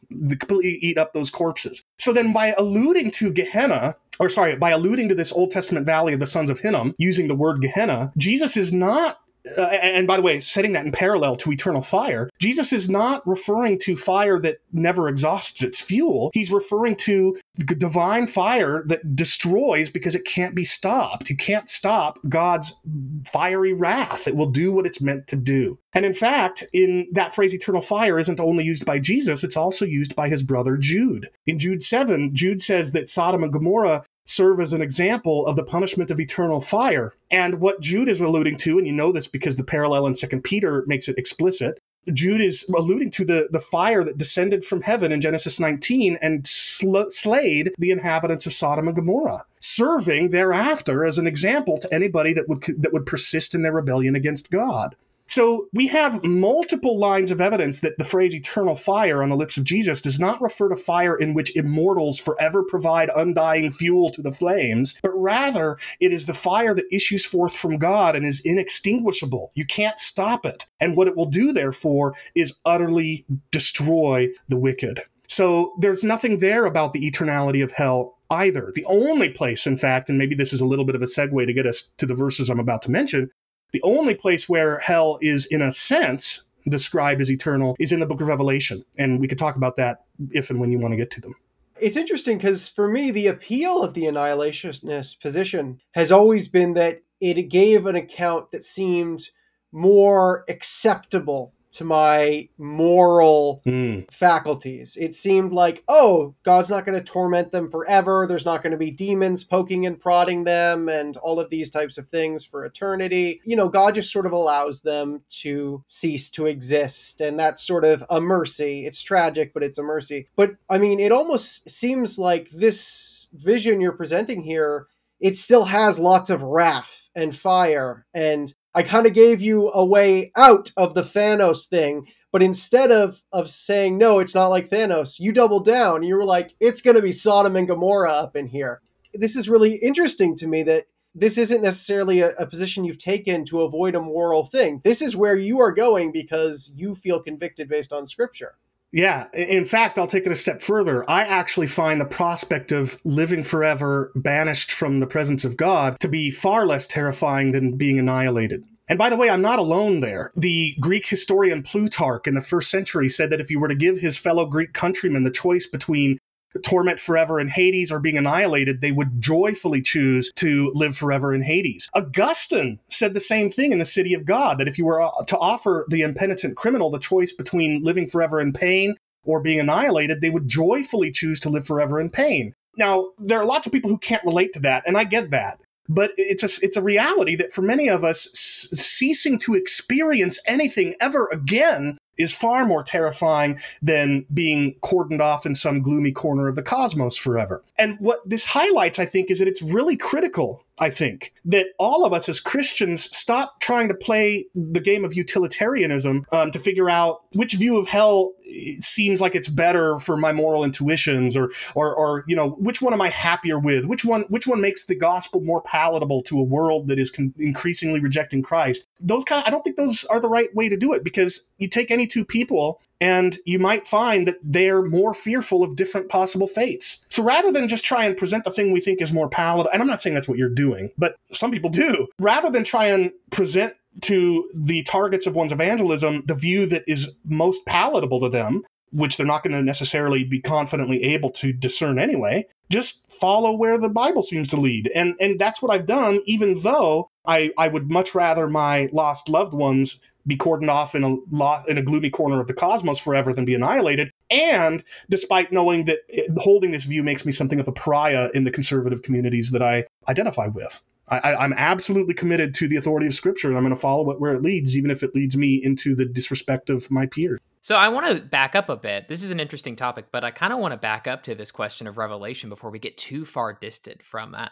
[0.10, 1.84] completely eat up those corpses.
[2.00, 6.14] So then, by alluding to Gehenna, or sorry, by alluding to this Old Testament valley
[6.14, 9.20] of the sons of Hinnom, using the word Gehenna, Jesus is not
[9.58, 13.26] uh, and by the way, setting that in parallel to eternal fire, Jesus is not
[13.28, 16.32] referring to fire that never exhausts its fuel.
[16.34, 21.30] He's referring to divine fire that destroys because it can't be stopped.
[21.30, 22.80] You can't stop God's
[23.26, 24.28] fiery wrath.
[24.28, 25.78] It will do what it's meant to do.
[25.94, 29.86] And in fact, in that phrase, eternal fire isn't only used by Jesus, it's also
[29.86, 31.30] used by his brother Jude.
[31.46, 35.64] In Jude 7, Jude says that Sodom and Gomorrah serve as an example of the
[35.64, 37.14] punishment of eternal fire.
[37.32, 40.44] And what Jude is alluding to, and you know this because the parallel in Second
[40.44, 41.80] Peter makes it explicit,
[42.12, 46.46] Jude is alluding to the, the fire that descended from heaven in Genesis 19 and
[46.46, 52.34] sl- slayed the inhabitants of Sodom and Gomorrah, serving thereafter as an example to anybody
[52.34, 54.96] that would that would persist in their rebellion against God.
[55.28, 59.58] So we have multiple lines of evidence that the phrase eternal fire on the lips
[59.58, 64.22] of Jesus does not refer to fire in which immortals forever provide undying fuel to
[64.22, 68.42] the flames, but rather it is the fire that issues forth from God and is
[68.46, 69.52] inextinguishable.
[69.56, 70.66] You can't stop it.
[70.80, 75.02] And what it will do, therefore, is utterly destroy the wicked.
[75.28, 78.72] So there's nothing there about the eternality of hell either.
[78.76, 81.46] The only place, in fact, and maybe this is a little bit of a segue
[81.46, 83.32] to get us to the verses I'm about to mention,
[83.74, 88.06] the only place where hell is, in a sense, described as eternal is in the
[88.06, 88.86] book of Revelation.
[88.98, 91.36] And we could talk about that if and when you want to get to them.
[91.82, 97.02] It's interesting because for me, the appeal of the annihilationist position has always been that
[97.20, 99.30] it gave an account that seemed
[99.72, 104.10] more acceptable to my moral Mm.
[104.12, 104.98] faculties.
[105.00, 108.26] It seemed like, oh, God's not going to torment them forever.
[108.28, 111.98] There's not going to be demons poking and prodding them and all of these types
[111.98, 113.42] of things for eternity.
[113.46, 117.22] You know, God just sort of allows them to cease to exist.
[117.22, 118.86] And that's sort of a mercy.
[118.86, 120.28] It's tragic, but it's a mercy.
[120.36, 124.88] But I mean, it almost seems like this vision you're presenting here.
[125.20, 129.86] It still has lots of wrath and fire and I kind of gave you a
[129.86, 134.70] way out of the Thanos thing, but instead of of saying no, it's not like
[134.70, 136.04] Thanos, you doubled down.
[136.04, 138.82] You were like, it's going to be Sodom and Gomorrah up in here.
[139.14, 143.46] This is really interesting to me that this isn't necessarily a, a position you've taken
[143.46, 144.82] to avoid a moral thing.
[144.84, 148.56] This is where you are going because you feel convicted based on Scripture.
[148.94, 149.26] Yeah.
[149.34, 151.10] In fact, I'll take it a step further.
[151.10, 156.08] I actually find the prospect of living forever banished from the presence of God to
[156.08, 158.64] be far less terrifying than being annihilated.
[158.88, 160.32] And by the way, I'm not alone there.
[160.36, 163.98] The Greek historian Plutarch in the first century said that if you were to give
[163.98, 166.18] his fellow Greek countrymen the choice between
[166.62, 171.42] torment forever in Hades or being annihilated, they would joyfully choose to live forever in
[171.42, 171.90] Hades.
[171.94, 175.12] Augustine said the same thing in the City of God that if you were uh,
[175.28, 180.22] to offer the impenitent criminal the choice between living forever in pain or being annihilated,
[180.22, 182.54] they would joyfully choose to live forever in pain.
[182.78, 185.60] Now, there are lots of people who can't relate to that, and I get that.
[185.90, 190.96] But it's a, it's a reality that for many of us, ceasing to experience anything
[191.02, 196.56] ever again is far more terrifying than being cordoned off in some gloomy corner of
[196.56, 197.64] the cosmos forever.
[197.78, 202.04] And what this highlights, I think, is that it's really critical, I think, that all
[202.04, 206.90] of us as Christians stop trying to play the game of utilitarianism um, to figure
[206.90, 208.34] out which view of hell
[208.80, 212.94] seems like it's better for my moral intuitions or, or, or, you know, which one
[212.94, 213.86] am I happier with?
[213.86, 217.34] Which one, which one makes the gospel more palatable to a world that is con-
[217.38, 218.88] increasingly rejecting Christ?
[219.00, 221.68] Those kind, I don't think those are the right way to do it because you
[221.68, 226.48] take any two people and you might find that they're more fearful of different possible
[226.48, 227.04] fates.
[227.10, 229.82] So rather than just try and present the thing we think is more palatable, and
[229.82, 230.63] I'm not saying that's what you're doing,
[230.98, 236.24] but some people do, rather than try and present to the targets of one's evangelism
[236.26, 240.40] the view that is most palatable to them, which they're not going to necessarily be
[240.40, 244.92] confidently able to discern anyway, just follow where the Bible seems to lead.
[244.96, 249.30] And and that's what I've done, even though I, I would much rather my lost
[249.30, 253.00] loved ones be cordoned off in a lo- in a gloomy corner of the cosmos
[253.00, 254.12] forever than be annihilated.
[254.32, 258.44] And despite knowing that it, holding this view makes me something of a pariah in
[258.44, 260.82] the conservative communities that I identify with.
[261.10, 264.22] I, I'm absolutely committed to the authority of Scripture, and I'm going to follow it
[264.22, 267.42] where it leads, even if it leads me into the disrespect of my peers.
[267.60, 269.10] So I want to back up a bit.
[269.10, 271.52] This is an interesting topic, but I kind of want to back up to this
[271.52, 274.52] question of revelation before we get too far distant from that.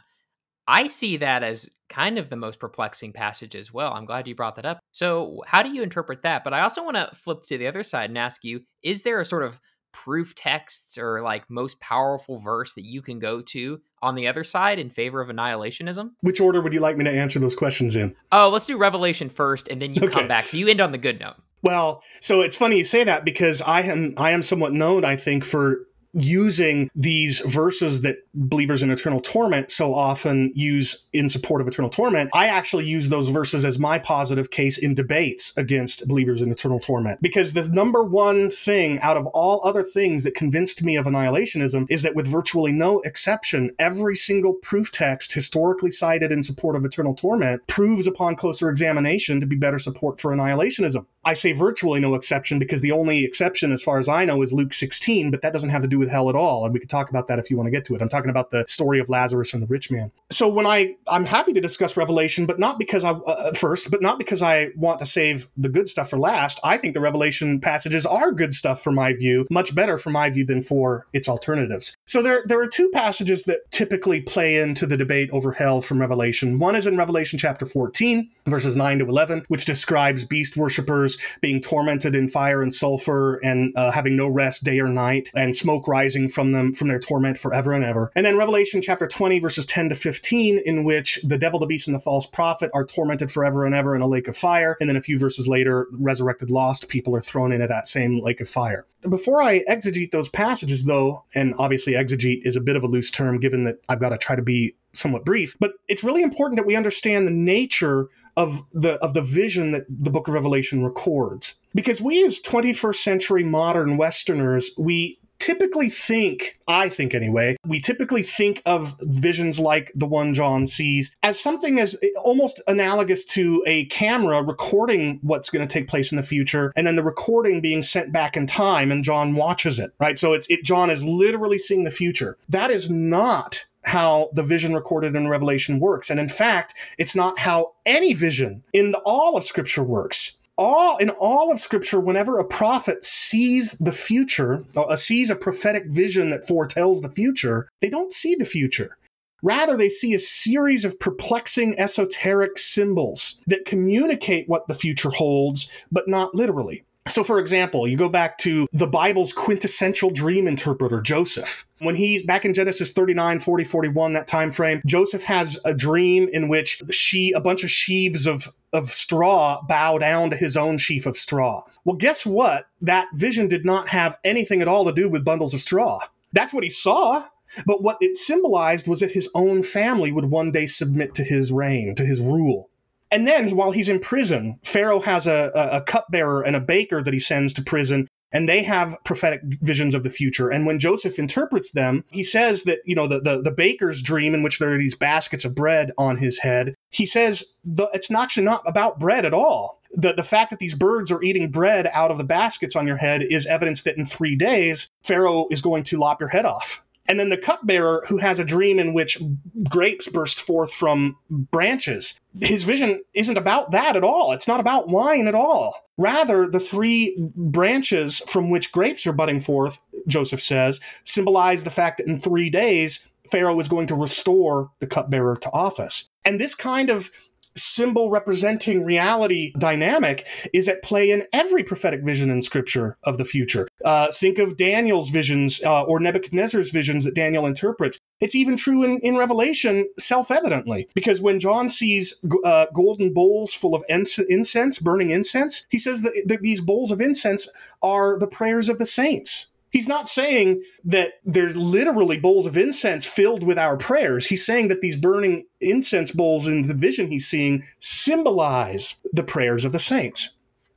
[0.67, 3.93] I see that as kind of the most perplexing passage as well.
[3.93, 4.79] I'm glad you brought that up.
[4.91, 6.43] So, how do you interpret that?
[6.43, 9.19] But I also want to flip to the other side and ask you is there
[9.19, 9.59] a sort of
[9.91, 14.43] proof texts or like most powerful verse that you can go to on the other
[14.43, 16.11] side in favor of annihilationism?
[16.21, 18.15] Which order would you like me to answer those questions in?
[18.31, 20.13] Oh, let's do Revelation first and then you okay.
[20.13, 20.47] come back.
[20.47, 21.35] So you end on the good note.
[21.61, 25.15] Well, so it's funny you say that because I am I am somewhat known, I
[25.15, 31.61] think, for using these verses that believers in eternal torment so often use in support
[31.61, 36.07] of eternal torment, I actually use those verses as my positive case in debates against
[36.07, 37.21] believers in eternal torment.
[37.21, 41.85] Because the number one thing out of all other things that convinced me of annihilationism
[41.89, 46.85] is that with virtually no exception, every single proof text historically cited in support of
[46.85, 51.05] eternal torment proves upon closer examination to be better support for annihilationism.
[51.23, 54.51] I say virtually no exception because the only exception, as far as I know, is
[54.51, 56.65] Luke 16, but that doesn't have to do with hell at all.
[56.65, 58.01] And we could talk about that if you want to get to it.
[58.01, 60.11] I'm talking about the story of Lazarus and the rich man.
[60.31, 64.01] So when I, I'm happy to discuss Revelation, but not because I, uh, first, but
[64.01, 66.59] not because I want to save the good stuff for last.
[66.63, 70.29] I think the Revelation passages are good stuff for my view, much better for my
[70.31, 71.95] view than for its alternatives.
[72.07, 76.01] So there, there are two passages that typically play into the debate over hell from
[76.01, 76.57] Revelation.
[76.57, 81.10] One is in Revelation chapter 14, verses 9 to 11, which describes beast worshippers
[81.41, 85.55] being tormented in fire and sulfur and uh, having no rest day or night, and
[85.55, 88.11] smoke rising from them from their torment forever and ever.
[88.15, 91.87] And then Revelation chapter 20, verses 10 to 15, in which the devil, the beast,
[91.87, 94.77] and the false prophet are tormented forever and ever in a lake of fire.
[94.79, 98.41] And then a few verses later, resurrected lost people are thrown into that same lake
[98.41, 98.85] of fire.
[99.09, 103.09] Before I exegete those passages, though, and obviously exegete is a bit of a loose
[103.09, 106.57] term given that I've got to try to be somewhat brief, but it's really important
[106.57, 110.83] that we understand the nature of the of the vision that the book of Revelation
[110.83, 111.59] records.
[111.73, 118.21] Because we as 21st century modern westerners, we typically think, I think anyway, we typically
[118.21, 123.85] think of visions like the one John sees as something as almost analogous to a
[123.85, 127.81] camera recording what's going to take place in the future and then the recording being
[127.81, 130.17] sent back in time and John watches it, right?
[130.17, 132.37] So it's it John is literally seeing the future.
[132.47, 136.09] That is not how the vision recorded in Revelation works.
[136.09, 140.37] And in fact, it's not how any vision in all of Scripture works.
[140.57, 145.85] All in all of Scripture, whenever a prophet sees the future, uh, sees a prophetic
[145.87, 148.97] vision that foretells the future, they don't see the future.
[149.41, 155.67] Rather, they see a series of perplexing esoteric symbols that communicate what the future holds,
[155.91, 156.83] but not literally.
[157.07, 161.65] So, for example, you go back to the Bible's quintessential dream interpreter, Joseph.
[161.79, 166.29] When he's back in Genesis 39, 40, 41, that time frame, Joseph has a dream
[166.31, 170.77] in which she, a bunch of sheaves of, of straw bow down to his own
[170.77, 171.63] sheaf of straw.
[171.85, 172.67] Well, guess what?
[172.81, 175.99] That vision did not have anything at all to do with bundles of straw.
[176.33, 177.25] That's what he saw.
[177.65, 181.51] But what it symbolized was that his own family would one day submit to his
[181.51, 182.69] reign, to his rule.
[183.11, 187.03] And then while he's in prison, Pharaoh has a, a, a cupbearer and a baker
[187.03, 190.49] that he sends to prison and they have prophetic visions of the future.
[190.49, 194.33] And when Joseph interprets them, he says that, you know, the, the, the, baker's dream
[194.33, 198.09] in which there are these baskets of bread on his head, he says the, it's
[198.09, 199.81] not actually not about bread at all.
[199.91, 202.95] The, the fact that these birds are eating bread out of the baskets on your
[202.95, 206.81] head is evidence that in three days, Pharaoh is going to lop your head off.
[207.07, 209.21] And then the cupbearer, who has a dream in which
[209.69, 214.31] grapes burst forth from branches, his vision isn't about that at all.
[214.31, 215.73] It's not about wine at all.
[215.97, 221.97] Rather, the three branches from which grapes are budding forth, Joseph says, symbolize the fact
[221.97, 226.09] that in three days, Pharaoh is going to restore the cupbearer to office.
[226.25, 227.11] And this kind of
[227.55, 233.25] symbol representing reality dynamic is at play in every prophetic vision in scripture of the
[233.25, 233.67] future.
[233.83, 237.97] Uh, think of Daniel's visions uh, or Nebuchadnezzar's visions that Daniel interprets.
[238.19, 243.53] It's even true in, in Revelation, self evidently, because when John sees uh, golden bowls
[243.53, 247.49] full of incense, burning incense, he says that, that these bowls of incense
[247.81, 249.47] are the prayers of the saints.
[249.71, 254.27] He's not saying that there's literally bowls of incense filled with our prayers.
[254.27, 259.63] He's saying that these burning incense bowls in the vision he's seeing symbolize the prayers
[259.63, 260.29] of the saints.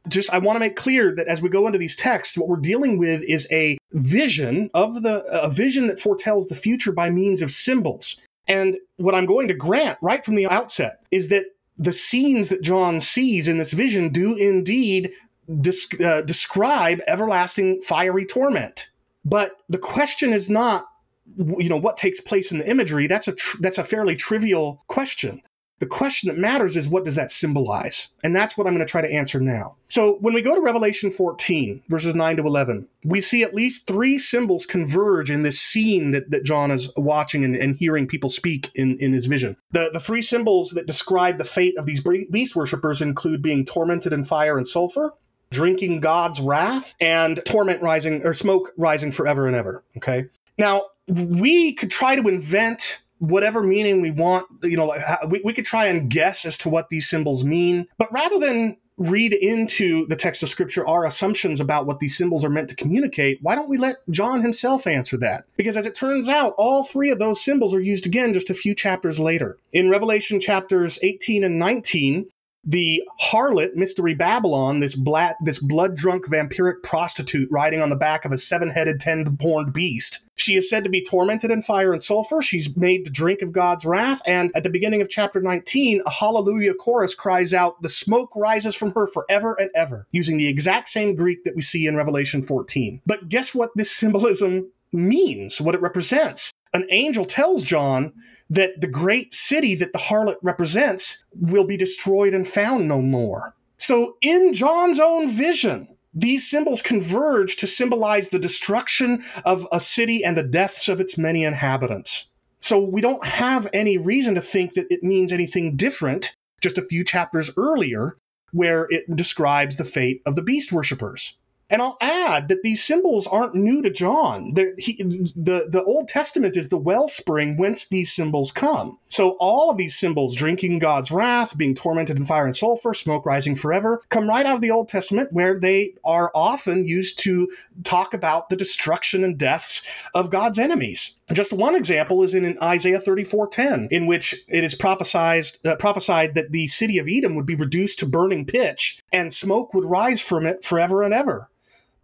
[0.07, 2.57] Just, I want to make clear that as we go into these texts, what we're
[2.57, 7.43] dealing with is a vision of the, a vision that foretells the future by means
[7.43, 8.21] of symbols.
[8.47, 11.47] And what I'm going to grant right from the outset is that
[11.79, 15.11] the scenes that John sees in this vision do indeed
[15.49, 18.91] uh, describe everlasting fiery torment.
[19.25, 20.89] But the question is not,
[21.37, 23.07] you know, what takes place in the imagery.
[23.07, 25.41] That's a tr- that's a fairly trivial question.
[25.81, 28.09] The question that matters is what does that symbolize?
[28.23, 29.77] And that's what I'm going to try to answer now.
[29.89, 33.87] So when we go to Revelation 14, verses 9 to 11, we see at least
[33.87, 38.31] three symbols converge in this scene that, that John is watching and, and hearing people
[38.31, 39.57] speak in, in his vision.
[39.73, 44.13] The, the three symbols that describe the fate of these beast worshippers include being tormented
[44.13, 45.13] in fire and sulfur,
[45.55, 49.83] drinking God's wrath, and torment rising or smoke rising forever and ever.
[49.97, 50.27] Okay.
[50.59, 54.47] Now, we could try to invent whatever meaning we want.
[54.63, 54.95] You know,
[55.29, 57.87] we, we could try and guess as to what these symbols mean.
[57.99, 62.45] But rather than read into the text of scripture our assumptions about what these symbols
[62.45, 65.45] are meant to communicate, why don't we let John himself answer that?
[65.57, 68.55] Because as it turns out, all three of those symbols are used again just a
[68.55, 69.59] few chapters later.
[69.73, 72.27] In Revelation chapters 18 and 19,
[72.67, 74.99] the harlot mystery babylon this
[75.43, 80.21] this blood drunk vampiric prostitute riding on the back of a seven-headed ten-horned beast.
[80.37, 82.43] She is said to be tormented in fire and sulfur.
[82.43, 84.21] She's made to drink of god's wrath.
[84.27, 88.75] And at the beginning of chapter 19 a hallelujah chorus cries out the smoke rises
[88.75, 92.43] from her forever and ever using the exact same greek that we see in revelation
[92.43, 98.13] 14 but guess what this symbolism means what it represents an angel tells John
[98.51, 103.55] that the great city that the harlot represents will be destroyed and found no more.
[103.79, 110.23] So, in John's own vision, these symbols converge to symbolize the destruction of a city
[110.25, 112.29] and the deaths of its many inhabitants.
[112.61, 116.83] So, we don't have any reason to think that it means anything different just a
[116.83, 118.17] few chapters earlier,
[118.53, 121.37] where it describes the fate of the beast worshippers.
[121.71, 124.55] And I'll add that these symbols aren't new to John.
[124.79, 128.99] He, the, the Old Testament is the wellspring whence these symbols come.
[129.09, 133.25] So all of these symbols, drinking God's wrath, being tormented in fire and sulfur, smoke
[133.25, 137.49] rising forever, come right out of the Old Testament where they are often used to
[137.83, 139.83] talk about the destruction and deaths
[140.15, 141.15] of God's enemies.
[141.33, 146.53] Just one example is in Isaiah 34:10, in which it is prophesied, uh, prophesied that
[146.53, 150.45] the city of Edom would be reduced to burning pitch and smoke would rise from
[150.45, 151.49] it forever and ever.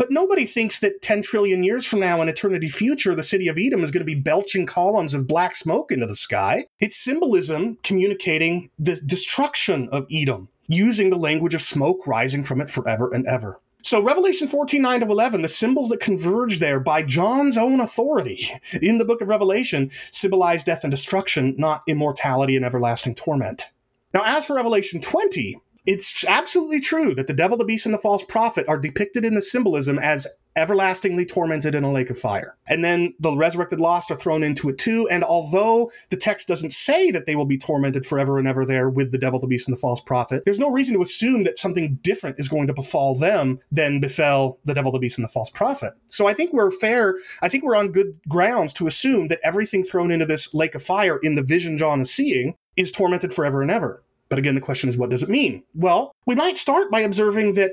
[0.00, 3.58] But nobody thinks that 10 trillion years from now, in eternity future, the city of
[3.58, 6.64] Edom is going to be belching columns of black smoke into the sky.
[6.80, 12.70] It's symbolism communicating the destruction of Edom, using the language of smoke rising from it
[12.70, 13.60] forever and ever.
[13.82, 18.48] So, Revelation 14 9 to 11, the symbols that converge there by John's own authority
[18.80, 23.68] in the book of Revelation symbolize death and destruction, not immortality and everlasting torment.
[24.14, 25.60] Now, as for Revelation 20,
[25.90, 29.34] it's absolutely true that the devil, the beast, and the false prophet are depicted in
[29.34, 30.24] the symbolism as
[30.54, 32.56] everlastingly tormented in a lake of fire.
[32.68, 35.08] And then the resurrected lost are thrown into it too.
[35.10, 38.88] And although the text doesn't say that they will be tormented forever and ever there
[38.88, 41.58] with the devil, the beast, and the false prophet, there's no reason to assume that
[41.58, 45.32] something different is going to befall them than befell the devil, the beast, and the
[45.32, 45.94] false prophet.
[46.06, 47.16] So I think we're fair.
[47.42, 50.84] I think we're on good grounds to assume that everything thrown into this lake of
[50.84, 54.04] fire in the vision John is seeing is tormented forever and ever.
[54.30, 55.62] But again, the question is, what does it mean?
[55.74, 57.72] Well, we might start by observing that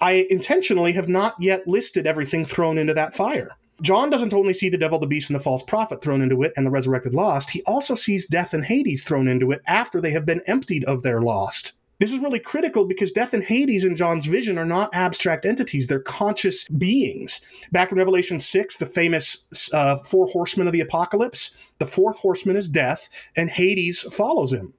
[0.00, 3.50] I intentionally have not yet listed everything thrown into that fire.
[3.82, 6.52] John doesn't only see the devil, the beast, and the false prophet thrown into it
[6.56, 10.10] and the resurrected lost, he also sees death and Hades thrown into it after they
[10.10, 11.72] have been emptied of their lost.
[11.98, 15.86] This is really critical because death and Hades in John's vision are not abstract entities,
[15.86, 17.40] they're conscious beings.
[17.72, 22.56] Back in Revelation 6, the famous uh, four horsemen of the apocalypse, the fourth horseman
[22.56, 24.72] is death, and Hades follows him.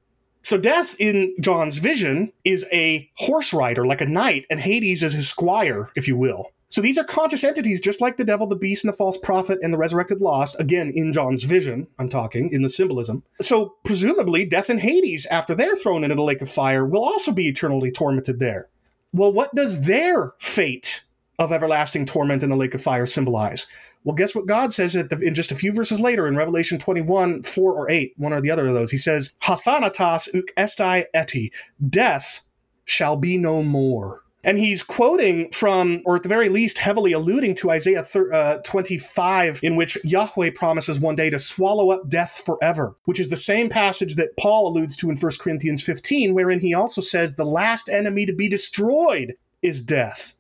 [0.44, 5.14] So Death in John's vision is a horse rider, like a knight, and Hades is
[5.14, 6.52] his squire, if you will.
[6.70, 9.60] So these are conscious entities, just like the devil, the beast, and the false prophet,
[9.62, 10.60] and the resurrected lost.
[10.60, 13.24] Again, in John's vision, I'm talking in the symbolism.
[13.42, 17.34] So presumably, Death and Hades, after they're thrown into the lake of fire, will also
[17.34, 18.70] be eternally tormented there.
[19.12, 21.04] Well, what does their fate
[21.42, 23.66] of everlasting torment in the lake of fire symbolize?
[24.04, 27.44] Well, guess what God says the, in just a few verses later in Revelation 21,
[27.44, 28.92] 4 or 8, one or the other of those.
[28.92, 31.52] He says, Hathanatas uk estai eti,
[31.90, 32.42] death
[32.86, 34.22] shall be no more.
[34.44, 39.60] And he's quoting from, or at the very least, heavily alluding to Isaiah uh, 25,
[39.62, 43.70] in which Yahweh promises one day to swallow up death forever, which is the same
[43.70, 47.88] passage that Paul alludes to in 1 Corinthians 15, wherein he also says the last
[47.88, 50.34] enemy to be destroyed is death.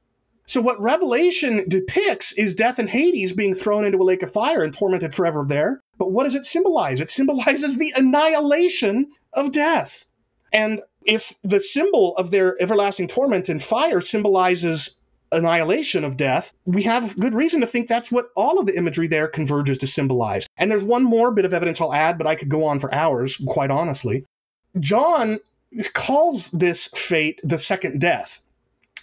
[0.45, 4.63] So, what Revelation depicts is death and Hades being thrown into a lake of fire
[4.63, 5.81] and tormented forever there.
[5.97, 6.99] But what does it symbolize?
[6.99, 10.05] It symbolizes the annihilation of death.
[10.51, 14.99] And if the symbol of their everlasting torment in fire symbolizes
[15.31, 19.07] annihilation of death, we have good reason to think that's what all of the imagery
[19.07, 20.47] there converges to symbolize.
[20.57, 22.93] And there's one more bit of evidence I'll add, but I could go on for
[22.93, 24.25] hours, quite honestly.
[24.79, 25.39] John
[25.93, 28.41] calls this fate the second death.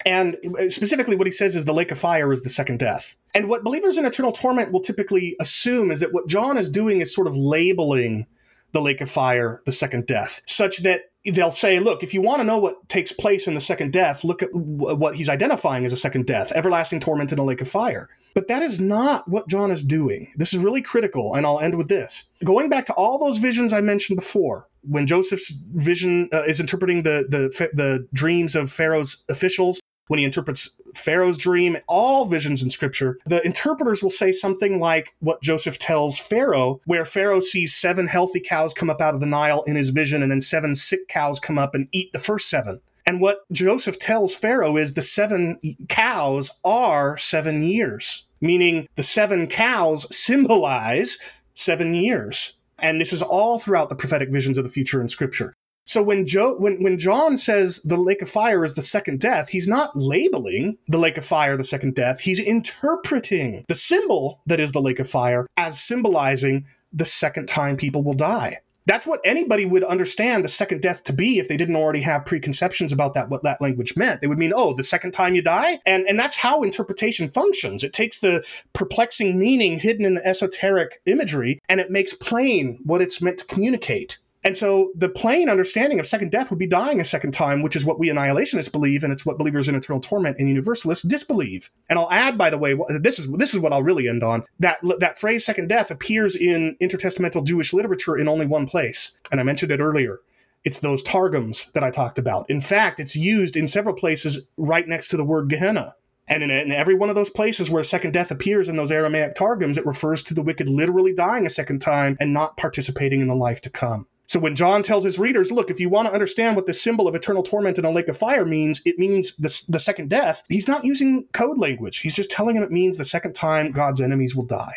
[0.09, 0.39] And
[0.73, 3.15] specifically, what he says is the lake of fire is the second death.
[3.35, 7.03] And what believers in eternal torment will typically assume is that what John is doing
[7.03, 8.27] is sort of labeling
[8.73, 12.39] the lake of fire the second death, such that they'll say, look, if you want
[12.41, 15.93] to know what takes place in the second death, look at what he's identifying as
[15.93, 18.09] a second death, everlasting torment in a lake of fire.
[18.35, 20.33] But that is not what John is doing.
[20.37, 22.25] This is really critical, and I'll end with this.
[22.45, 27.03] Going back to all those visions I mentioned before, when Joseph's vision uh, is interpreting
[27.03, 32.71] the, the the dreams of Pharaoh's officials, when he interprets Pharaoh's dream, all visions in
[32.71, 38.07] scripture, the interpreters will say something like what Joseph tells Pharaoh, where Pharaoh sees seven
[38.07, 41.09] healthy cows come up out of the Nile in his vision, and then seven sick
[41.09, 42.81] cows come up and eat the first seven.
[43.07, 49.47] And what Joseph tells Pharaoh is the seven cows are seven years, meaning the seven
[49.47, 51.17] cows symbolize
[51.55, 52.55] seven years.
[52.79, 55.55] And this is all throughout the prophetic visions of the future in scripture.
[55.89, 59.49] So when Joe when when John says the lake of fire is the second death,
[59.49, 62.21] he's not labeling the lake of fire the second death.
[62.21, 67.79] He's interpreting the symbol that is the lake of fire as symbolizing the second time
[67.79, 68.59] people will die.
[68.85, 72.27] That's what anybody would understand the second death to be if they didn't already have
[72.27, 74.21] preconceptions about that what that language meant.
[74.21, 77.83] They would mean, "Oh, the second time you die?" And and that's how interpretation functions.
[77.83, 83.01] It takes the perplexing meaning hidden in the esoteric imagery and it makes plain what
[83.01, 84.19] it's meant to communicate.
[84.45, 87.75] And so the plain understanding of second death would be dying a second time, which
[87.75, 91.71] is what we annihilationists believe, and it's what believers in eternal torment and universalists disbelieve.
[91.89, 94.45] And I'll add, by the way, this is this is what I'll really end on.
[94.61, 99.41] That that phrase second death" appears in intertestamental Jewish literature in only one place, and
[99.41, 100.21] I mentioned it earlier.
[100.65, 102.49] It's those targums that I talked about.
[102.51, 105.95] In fact, it's used in several places right next to the word Gehenna.
[106.29, 109.35] And in, in, every one of those places where second death appears in those Aramaic
[109.35, 113.29] targums, it refers to the wicked literally dying a second time and not participating in
[113.29, 114.07] the life to come.
[114.29, 117.09] So when John tells his readers, look, if you want to understand what the symbol
[117.09, 120.45] of eternal torment in a lake of fire means, it means the, the second death,
[120.51, 122.01] he's not using code language.
[122.01, 124.75] He's just telling him it means the second time God's enemies will die.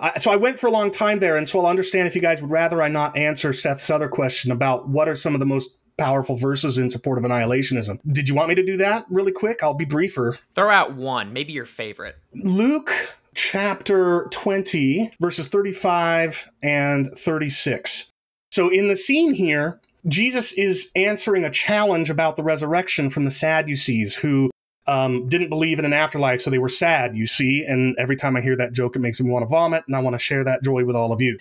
[0.00, 2.22] I, so I went for a long time there, and so I'll understand if you
[2.22, 5.46] guys would rather I not answer Seth's other question about what are some of the
[5.46, 8.00] most powerful verses in support of annihilationism.
[8.10, 9.62] Did you want me to do that really quick?
[9.62, 10.38] I'll be briefer.
[10.54, 12.16] Throw out one, maybe your favorite.
[12.34, 12.90] Luke
[13.34, 18.12] chapter 20, verses 35 and 36.
[18.54, 23.32] So in the scene here, Jesus is answering a challenge about the resurrection from the
[23.32, 24.48] Sadducees who
[24.86, 27.64] um, didn't believe in an afterlife, so they were sad, you see.
[27.66, 29.98] And every time I hear that joke, it makes me want to vomit, and I
[29.98, 31.36] want to share that joy with all of you.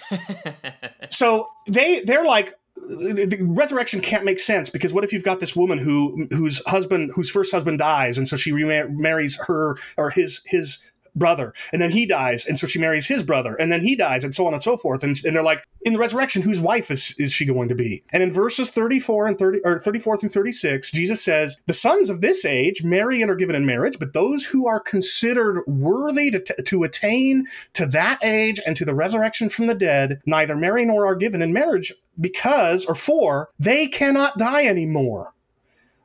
[1.10, 5.56] so they they're like, the resurrection can't make sense because what if you've got this
[5.56, 10.42] woman who whose husband whose first husband dies and so she remarries her or his
[10.46, 10.80] his
[11.16, 14.24] brother, and then he dies, and so she marries his brother, and then he dies,
[14.24, 15.04] and so on and so forth.
[15.04, 18.04] And, and they're like, in the resurrection, whose wife is, is she going to be?
[18.12, 22.22] And in verses 34 and 30 or 34 through 36, Jesus says, The sons of
[22.22, 26.40] this age marry and are given in marriage, but those who are considered worthy to,
[26.40, 30.86] t- to attain to that age and to the resurrection from the dead neither marry
[30.86, 35.34] nor are given in marriage because or for they cannot die anymore.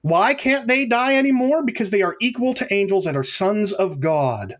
[0.02, 1.64] Why can't they die anymore?
[1.64, 4.56] Because they are equal to angels and are sons of God.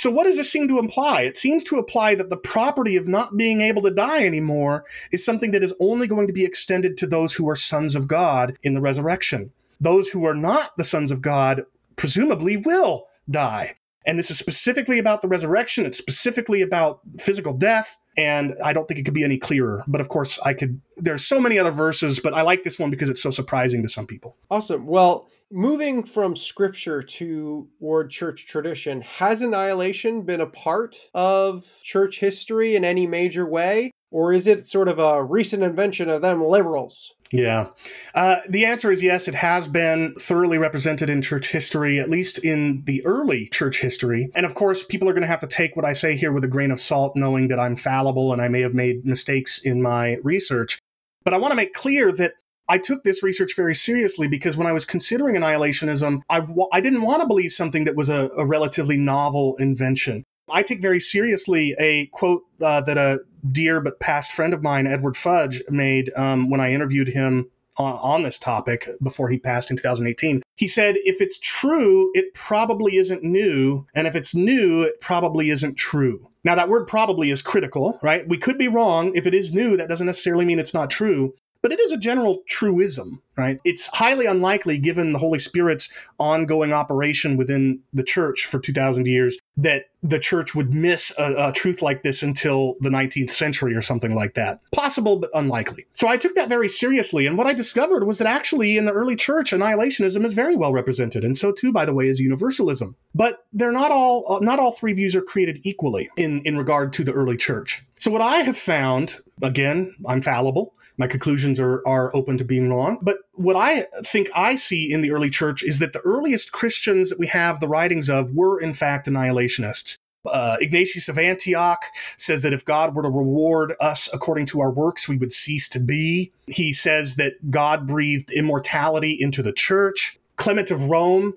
[0.00, 1.20] So, what does this seem to imply?
[1.20, 5.22] It seems to imply that the property of not being able to die anymore is
[5.22, 8.56] something that is only going to be extended to those who are sons of God
[8.62, 9.52] in the resurrection.
[9.78, 11.64] Those who are not the sons of God
[11.96, 13.76] presumably will die.
[14.06, 15.84] And this is specifically about the resurrection.
[15.84, 17.98] It's specifically about physical death.
[18.16, 19.84] And I don't think it could be any clearer.
[19.86, 20.80] But of course, I could.
[20.96, 23.88] There's so many other verses, but I like this one because it's so surprising to
[23.88, 24.34] some people.
[24.50, 24.86] Awesome.
[24.86, 32.20] Well, moving from scripture to word church tradition, has annihilation been a part of church
[32.20, 33.90] history in any major way?
[34.12, 37.14] Or is it sort of a recent invention of them liberals?
[37.32, 37.68] Yeah.
[38.12, 42.38] Uh, the answer is yes, it has been thoroughly represented in church history, at least
[42.44, 44.28] in the early church history.
[44.34, 46.42] And of course, people are going to have to take what I say here with
[46.42, 49.80] a grain of salt, knowing that I'm fallible and I may have made mistakes in
[49.80, 50.80] my research.
[51.24, 52.32] But I want to make clear that
[52.70, 56.80] I took this research very seriously because when I was considering annihilationism, I w- I
[56.80, 60.22] didn't want to believe something that was a, a relatively novel invention.
[60.48, 63.18] I take very seriously a quote uh, that a
[63.50, 67.94] dear but past friend of mine, Edward Fudge, made um, when I interviewed him on,
[67.94, 70.40] on, this topic before he passed in 2018.
[70.54, 73.84] He said, if it's true, it probably isn't new.
[73.96, 76.24] And if it's new, it probably isn't true.
[76.44, 78.28] Now, that word probably is critical, right?
[78.28, 79.14] We could be wrong.
[79.14, 81.96] If it is new, that doesn't necessarily mean it's not true but it is a
[81.96, 83.58] general truism, right?
[83.64, 89.38] It's highly unlikely, given the Holy Spirit's ongoing operation within the church for 2,000 years,
[89.62, 93.82] that the church would miss a, a, truth like this until the 19th century or
[93.82, 94.60] something like that.
[94.72, 95.86] Possible, but unlikely.
[95.92, 97.26] So I took that very seriously.
[97.26, 100.72] And what I discovered was that actually in the early church, annihilationism is very well
[100.72, 101.24] represented.
[101.24, 102.94] And so too, by the way, is universalism.
[103.14, 106.92] But they're not all, uh, not all three views are created equally in, in regard
[106.94, 107.84] to the early church.
[107.98, 112.68] So what I have found, again, I'm fallible, my conclusions are, are open to being
[112.68, 112.98] wrong.
[113.02, 117.08] But what I think I see in the early church is that the earliest Christians
[117.08, 119.96] that we have the writings of were, in fact, annihilationists.
[120.26, 121.82] Uh, Ignatius of Antioch
[122.18, 125.70] says that if God were to reward us according to our works, we would cease
[125.70, 126.30] to be.
[126.48, 130.18] He says that God breathed immortality into the church.
[130.36, 131.34] Clement of Rome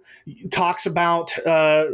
[0.52, 1.86] talks about uh,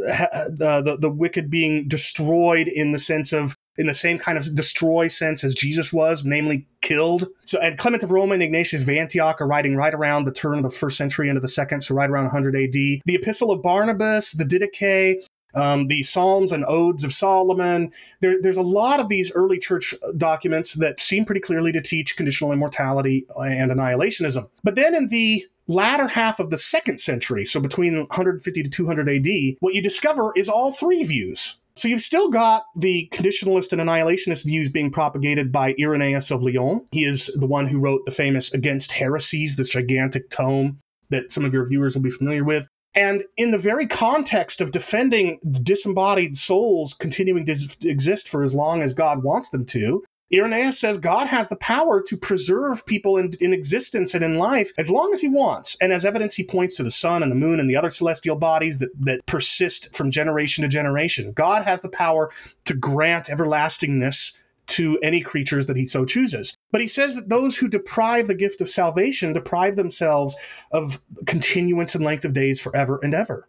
[0.48, 4.54] the, the, the wicked being destroyed in the sense of in the same kind of
[4.54, 7.26] destroy sense as Jesus was, namely killed.
[7.44, 10.58] So, and Clement of Rome and Ignatius of Antioch are writing right around the turn
[10.58, 12.72] of the first century into the second, so right around 100 AD.
[12.72, 15.22] The Epistle of Barnabas, the Didache,
[15.54, 17.92] um, the Psalms and Odes of Solomon.
[18.20, 22.16] There, there's a lot of these early church documents that seem pretty clearly to teach
[22.16, 24.48] conditional immortality and annihilationism.
[24.62, 29.08] But then in the latter half of the second century, so between 150 to 200
[29.08, 31.56] AD, what you discover is all three views.
[31.80, 36.86] So you've still got the conditionalist and annihilationist views being propagated by Irenaeus of Lyon.
[36.92, 40.78] He is the one who wrote the famous Against Heresies, this gigantic tome
[41.08, 42.68] that some of your viewers will be familiar with.
[42.94, 48.82] And in the very context of defending disembodied souls continuing to exist for as long
[48.82, 53.32] as God wants them to, Irenaeus says God has the power to preserve people in,
[53.40, 55.76] in existence and in life as long as he wants.
[55.80, 58.36] And as evidence, he points to the sun and the moon and the other celestial
[58.36, 61.32] bodies that, that persist from generation to generation.
[61.32, 62.30] God has the power
[62.66, 64.32] to grant everlastingness
[64.68, 66.56] to any creatures that he so chooses.
[66.70, 70.36] But he says that those who deprive the gift of salvation deprive themselves
[70.70, 73.48] of continuance and length of days forever and ever.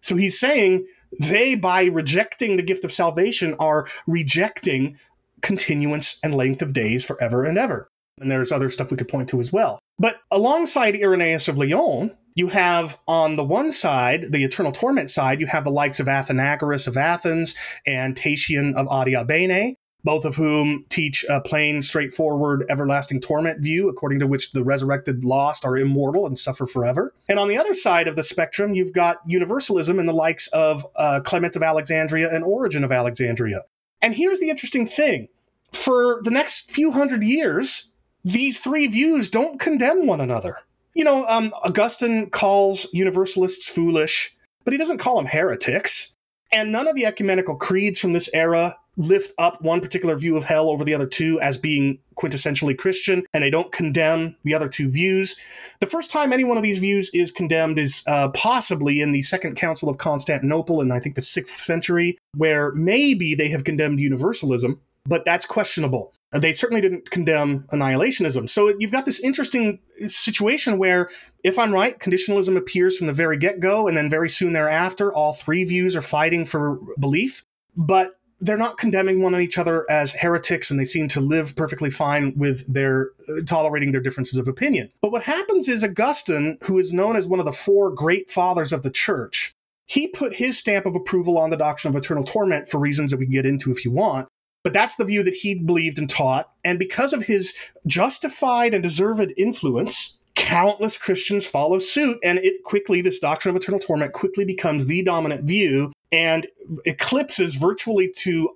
[0.00, 0.86] So he's saying
[1.20, 4.98] they, by rejecting the gift of salvation, are rejecting
[5.42, 7.88] continuance and length of days forever and ever.
[8.20, 9.78] And there's other stuff we could point to as well.
[9.98, 15.40] But alongside Irenaeus of Lyon, you have on the one side, the eternal torment side,
[15.40, 17.54] you have the likes of Athenagoras of Athens
[17.86, 19.74] and Tatian of Adiabene,
[20.04, 25.24] both of whom teach a plain, straightforward, everlasting torment view, according to which the resurrected
[25.24, 27.12] lost are immortal and suffer forever.
[27.28, 30.86] And on the other side of the spectrum, you've got universalism and the likes of
[30.94, 33.62] uh, Clement of Alexandria and Origen of Alexandria,
[34.02, 35.28] and here's the interesting thing
[35.72, 37.90] for the next few hundred years,
[38.24, 40.58] these three views don't condemn one another.
[40.94, 44.34] You know, um, Augustine calls universalists foolish,
[44.64, 46.14] but he doesn't call them heretics.
[46.50, 50.44] And none of the ecumenical creeds from this era lift up one particular view of
[50.44, 54.68] hell over the other two as being quintessentially Christian, and they don't condemn the other
[54.68, 55.36] two views.
[55.80, 59.22] The first time any one of these views is condemned is uh, possibly in the
[59.22, 64.00] Second Council of Constantinople in, I think, the sixth century, where maybe they have condemned
[64.00, 66.12] universalism, but that's questionable.
[66.32, 68.48] They certainly didn't condemn annihilationism.
[68.48, 69.78] So you've got this interesting
[70.08, 71.08] situation where,
[71.44, 75.14] if I'm right, conditionalism appears from the very get go, and then very soon thereafter,
[75.14, 77.44] all three views are fighting for belief.
[77.76, 81.90] But they're not condemning one each other as heretics and they seem to live perfectly
[81.90, 84.90] fine with their uh, tolerating their differences of opinion.
[85.02, 88.72] But what happens is Augustine, who is known as one of the four great fathers
[88.72, 89.54] of the church,
[89.86, 93.16] he put his stamp of approval on the doctrine of eternal torment for reasons that
[93.16, 94.28] we can get into if you want.
[94.64, 96.50] But that's the view that he believed and taught.
[96.64, 97.54] And because of his
[97.86, 102.18] justified and deserved influence, countless Christians follow suit.
[102.22, 106.46] And it quickly, this doctrine of eternal torment quickly becomes the dominant view and
[106.84, 108.50] eclipses virtually to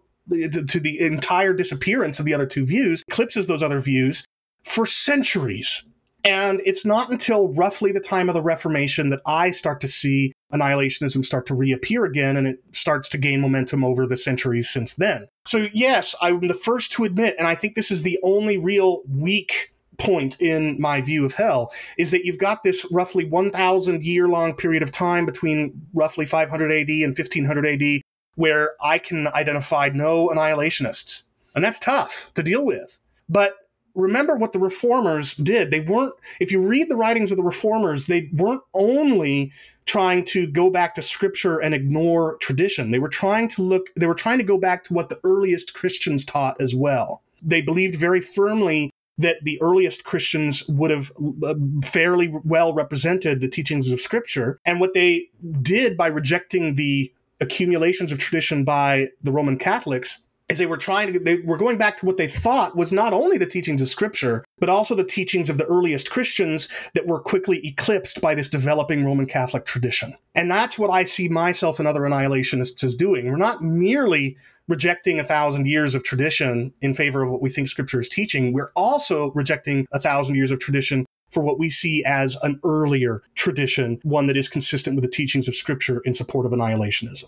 [0.69, 4.25] to the entire disappearance of the other two views, eclipses those other views
[4.65, 5.85] for centuries.
[6.25, 10.33] And it's not until roughly the time of the Reformation that I start to see
[10.53, 14.95] annihilationism start to reappear again, and it starts to gain momentum over the centuries since
[14.95, 15.27] then.
[15.47, 19.03] So, yes, I'm the first to admit, and I think this is the only real
[19.09, 24.29] weak point in my view of hell is that you've got this roughly 1000 year
[24.29, 28.01] long period of time between roughly 500 AD and 1500 AD
[28.35, 31.23] where I can identify no annihilationists.
[31.55, 32.99] And that's tough to deal with.
[33.29, 33.55] But
[33.95, 35.71] remember what the reformers did.
[35.71, 39.53] They weren't, if you read the writings of the reformers, they weren't only
[39.85, 42.91] trying to go back to scripture and ignore tradition.
[42.91, 45.75] They were trying to look, they were trying to go back to what the earliest
[45.75, 47.23] Christians taught as well.
[47.43, 51.13] They believed very firmly that the earliest Christians would have
[51.45, 51.55] uh,
[51.85, 54.59] fairly well represented the teachings of Scripture.
[54.65, 55.29] And what they
[55.61, 60.23] did by rejecting the accumulations of tradition by the Roman Catholics
[60.59, 63.39] they were trying to they were going back to what they thought was not only
[63.39, 67.65] the teachings of scripture but also the teachings of the earliest christians that were quickly
[67.67, 72.03] eclipsed by this developing roman catholic tradition and that's what i see myself and other
[72.03, 74.37] annihilationists as doing we're not merely
[74.69, 78.53] rejecting a thousand years of tradition in favor of what we think scripture is teaching
[78.53, 83.23] we're also rejecting a thousand years of tradition for what we see as an earlier
[83.35, 87.25] tradition, one that is consistent with the teachings of Scripture in support of annihilationism.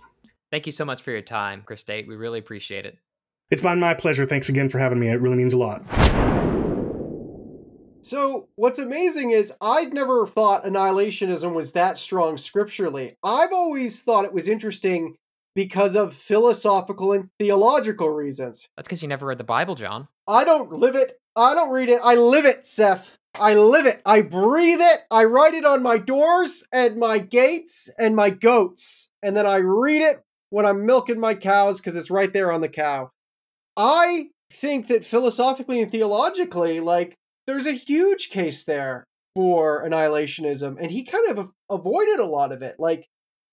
[0.51, 2.07] Thank you so much for your time, Chris Date.
[2.07, 2.99] We really appreciate it.
[3.51, 4.24] It's been my pleasure.
[4.24, 5.09] Thanks again for having me.
[5.09, 5.82] It really means a lot.
[8.01, 13.16] So, what's amazing is I'd never thought annihilationism was that strong scripturally.
[13.22, 15.16] I've always thought it was interesting
[15.55, 18.66] because of philosophical and theological reasons.
[18.76, 20.09] That's because you never read the Bible, John.
[20.26, 21.12] I don't live it.
[21.36, 22.01] I don't read it.
[22.03, 23.18] I live it, Seth.
[23.34, 24.01] I live it.
[24.05, 25.01] I breathe it.
[25.11, 29.09] I write it on my doors and my gates and my goats.
[29.22, 32.61] And then I read it when I'm milking my cows because it's right there on
[32.61, 33.11] the cow.
[33.77, 37.14] I think that philosophically and theologically, like,
[37.47, 39.05] there's a huge case there
[39.35, 40.77] for annihilationism.
[40.81, 42.77] And he kind of avoided a lot of it.
[42.79, 43.07] Like,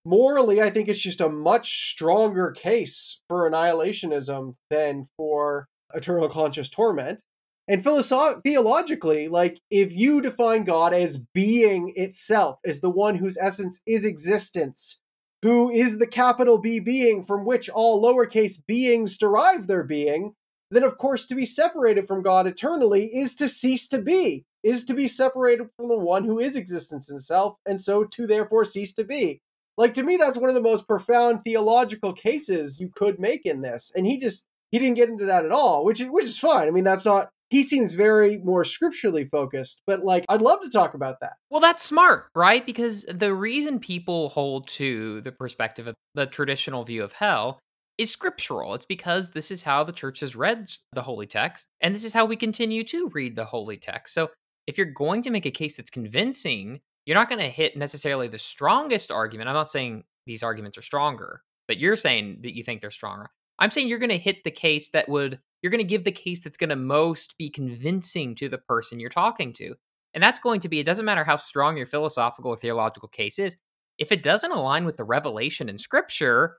[0.06, 6.70] morally, I think it's just a much stronger case for annihilationism than for eternal conscious
[6.70, 7.24] torment.
[7.68, 13.38] And philosoph- theologically, like if you define God as being itself, as the one whose
[13.38, 15.00] essence is existence,
[15.42, 20.36] who is the capital B being from which all lowercase beings derive their being,
[20.70, 24.86] then of course to be separated from God eternally is to cease to be, is
[24.86, 28.94] to be separated from the one who is existence itself, and so to therefore cease
[28.94, 29.42] to be.
[29.78, 33.62] Like to me, that's one of the most profound theological cases you could make in
[33.62, 33.92] this.
[33.96, 36.68] And he just he didn't get into that at all, which is which is fine.
[36.68, 40.70] I mean, that's not he seems very more scripturally focused, but like I'd love to
[40.70, 41.34] talk about that.
[41.50, 42.66] Well, that's smart, right?
[42.66, 47.60] Because the reason people hold to the perspective of the traditional view of hell
[47.98, 48.74] is scriptural.
[48.74, 52.14] It's because this is how the church has read the holy text, and this is
[52.14, 54.14] how we continue to read the holy text.
[54.14, 54.30] So,
[54.66, 58.30] if you're going to make a case that's convincing, you're not going to hit necessarily
[58.30, 59.50] the strongest argument.
[59.50, 63.28] I'm not saying these arguments are stronger, but you're saying that you think they're stronger.
[63.60, 66.12] I'm saying you're going to hit the case that would you're going to give the
[66.12, 69.76] case that's going to most be convincing to the person you're talking to.
[70.14, 73.40] And that's going to be, it doesn't matter how strong your philosophical or theological case
[73.40, 73.58] is.
[73.98, 76.58] If it doesn't align with the revelation in scripture,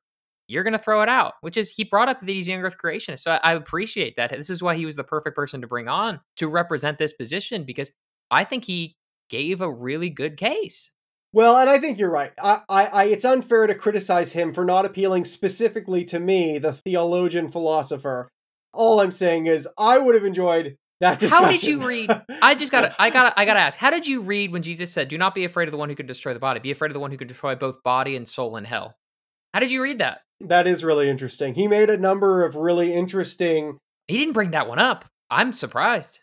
[0.48, 3.20] you're going to throw it out, which is he brought up these young earth creationists.
[3.20, 4.30] So I, I appreciate that.
[4.30, 7.64] This is why he was the perfect person to bring on to represent this position
[7.64, 7.90] because
[8.30, 8.96] I think he
[9.28, 10.90] gave a really good case.
[11.32, 12.32] Well, and I think you're right.
[12.42, 16.74] I, I, I, it's unfair to criticize him for not appealing specifically to me, the
[16.74, 18.28] theologian philosopher,
[18.72, 21.44] all I'm saying is I would have enjoyed that discussion.
[21.44, 22.10] How did you read?
[22.42, 23.78] I just got I got I got to ask.
[23.78, 25.94] How did you read when Jesus said, "Do not be afraid of the one who
[25.94, 26.60] can destroy the body.
[26.60, 28.96] Be afraid of the one who can destroy both body and soul in hell."
[29.52, 30.22] How did you read that?
[30.40, 31.54] That is really interesting.
[31.54, 35.04] He made a number of really interesting He didn't bring that one up.
[35.30, 36.20] I'm surprised.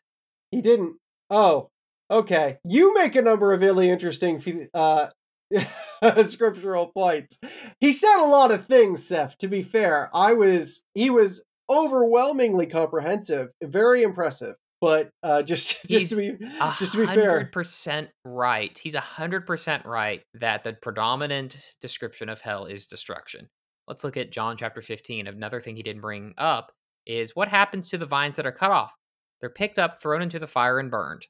[0.52, 0.96] He didn't.
[1.30, 1.70] Oh,
[2.10, 2.58] okay.
[2.64, 5.08] You make a number of really interesting uh
[6.24, 7.40] scriptural points.
[7.80, 10.10] He said a lot of things, Seth, to be fair.
[10.14, 14.56] I was he was overwhelmingly comprehensive, very impressive.
[14.82, 16.38] But uh, just just to be
[16.80, 18.78] just to be fair, hundred percent right.
[18.78, 23.50] He's hundred percent right that the predominant description of hell is destruction.
[23.88, 25.28] Let's look at John chapter fifteen.
[25.28, 26.72] Another thing he didn't bring up
[27.06, 28.94] is what happens to the vines that are cut off.
[29.42, 31.28] They're picked up, thrown into the fire, and burned.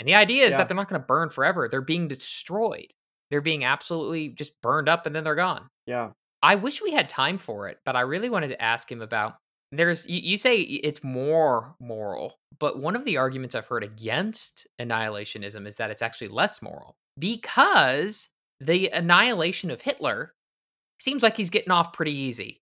[0.00, 0.58] And the idea is yeah.
[0.58, 1.68] that they're not going to burn forever.
[1.68, 2.92] They're being destroyed.
[3.30, 5.68] They're being absolutely just burned up, and then they're gone.
[5.86, 6.10] Yeah.
[6.42, 9.34] I wish we had time for it, but I really wanted to ask him about
[9.78, 14.66] there's you, you say it's more moral, but one of the arguments I've heard against
[14.80, 18.28] annihilationism is that it's actually less moral because
[18.60, 20.32] the annihilation of Hitler
[20.98, 22.60] seems like he's getting off pretty easy.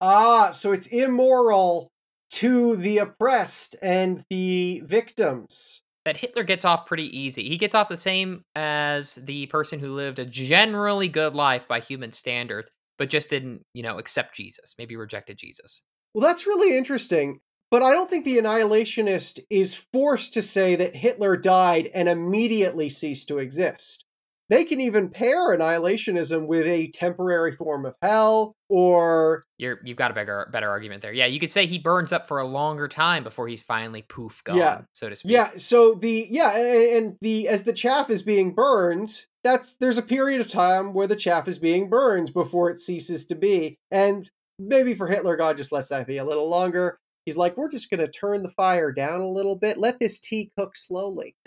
[0.00, 1.90] Ah, so it's immoral
[2.30, 5.82] to the oppressed and the victims.
[6.04, 7.48] That Hitler gets off pretty easy.
[7.48, 11.80] He gets off the same as the person who lived a generally good life by
[11.80, 12.68] human standards,
[12.98, 15.82] but just didn't, you know, accept Jesus, maybe rejected Jesus.
[16.16, 17.40] Well, that's really interesting.
[17.70, 22.88] But I don't think the annihilationist is forced to say that Hitler died and immediately
[22.88, 24.06] ceased to exist.
[24.48, 30.10] They can even pair annihilationism with a temporary form of hell or You're you've got
[30.10, 31.12] a better better argument there.
[31.12, 34.42] Yeah, you could say he burns up for a longer time before he's finally poof
[34.44, 34.82] gone, yeah.
[34.92, 35.32] so to speak.
[35.32, 36.56] Yeah, so the yeah,
[36.96, 41.08] and the as the chaff is being burned, that's there's a period of time where
[41.08, 43.80] the chaff is being burned before it ceases to be.
[43.90, 46.98] And maybe for Hitler, God just lets that be a little longer.
[47.24, 49.78] He's like, we're just going to turn the fire down a little bit.
[49.78, 51.34] Let this tea cook slowly.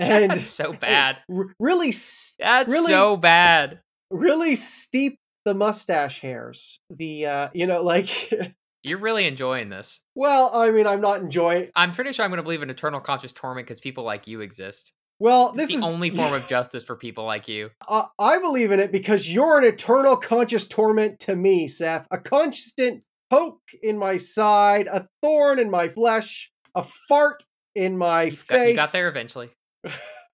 [0.00, 1.18] And That's so bad.
[1.28, 1.92] really,
[2.40, 3.78] That's really, so bad.
[4.10, 6.80] Really steep the mustache hairs.
[6.90, 8.32] The uh, you know, like
[8.82, 10.00] You're really enjoying this.
[10.14, 11.68] Well, I mean, I'm not enjoying.
[11.76, 14.40] I'm pretty sure I'm going to believe in eternal conscious torment because people like you
[14.40, 14.92] exist.
[15.20, 17.70] Well, This the is only form of justice for people like you.
[17.86, 22.06] Uh, I believe in it because you're an eternal conscious torment to me, Seth.
[22.10, 27.44] A constant poke in my side, a thorn in my flesh, a fart
[27.76, 28.70] in my You got, face.
[28.70, 29.50] you got there eventually.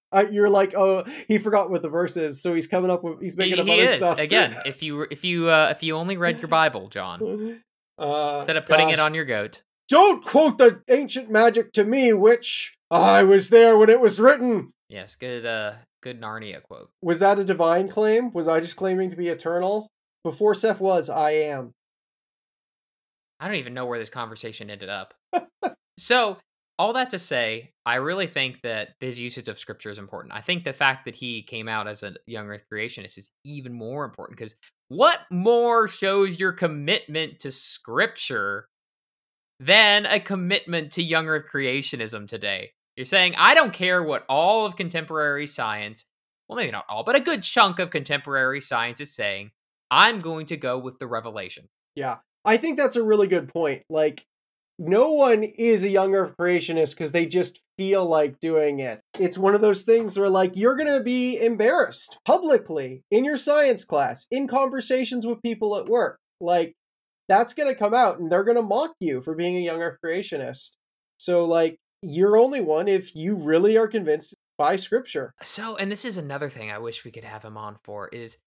[0.09, 3.19] Uh, you're like, oh, he forgot what the verse is, so he's coming up with,
[3.21, 4.17] he's He, making up he other is stuff.
[4.19, 4.55] again.
[4.65, 7.19] If you if you uh, if you only read your Bible, John,
[7.99, 9.63] Uh, instead of putting it on your goat.
[9.89, 12.76] Don't quote the ancient magic to me, witch.
[12.89, 14.71] I was there when it was written.
[14.89, 16.89] Yes, good uh good Narnia quote.
[17.01, 18.31] Was that a divine claim?
[18.33, 19.87] Was I just claiming to be eternal?
[20.23, 21.73] Before Seth was, I am.
[23.39, 25.13] I don't even know where this conversation ended up.
[25.99, 26.37] so,
[26.79, 30.33] all that to say, I really think that his usage of scripture is important.
[30.33, 33.73] I think the fact that he came out as a young earth creationist is even
[33.73, 34.55] more important because
[34.89, 38.67] what more shows your commitment to scripture
[39.59, 42.71] than a commitment to young earth creationism today?
[42.97, 46.05] You're saying, I don't care what all of contemporary science,
[46.49, 49.51] well, maybe not all, but a good chunk of contemporary science is saying.
[49.89, 51.69] I'm going to go with the revelation.
[51.95, 52.17] Yeah.
[52.43, 53.83] I think that's a really good point.
[53.89, 54.25] Like,
[54.79, 58.99] no one is a young earth creationist because they just feel like doing it.
[59.19, 63.37] It's one of those things where, like, you're going to be embarrassed publicly in your
[63.37, 66.17] science class, in conversations with people at work.
[66.41, 66.73] Like,
[67.29, 69.81] that's going to come out and they're going to mock you for being a young
[69.81, 70.77] earth creationist.
[71.19, 71.77] So, like,
[72.07, 75.33] you're only one if you really are convinced by scripture.
[75.43, 78.37] So, and this is another thing I wish we could have him on for is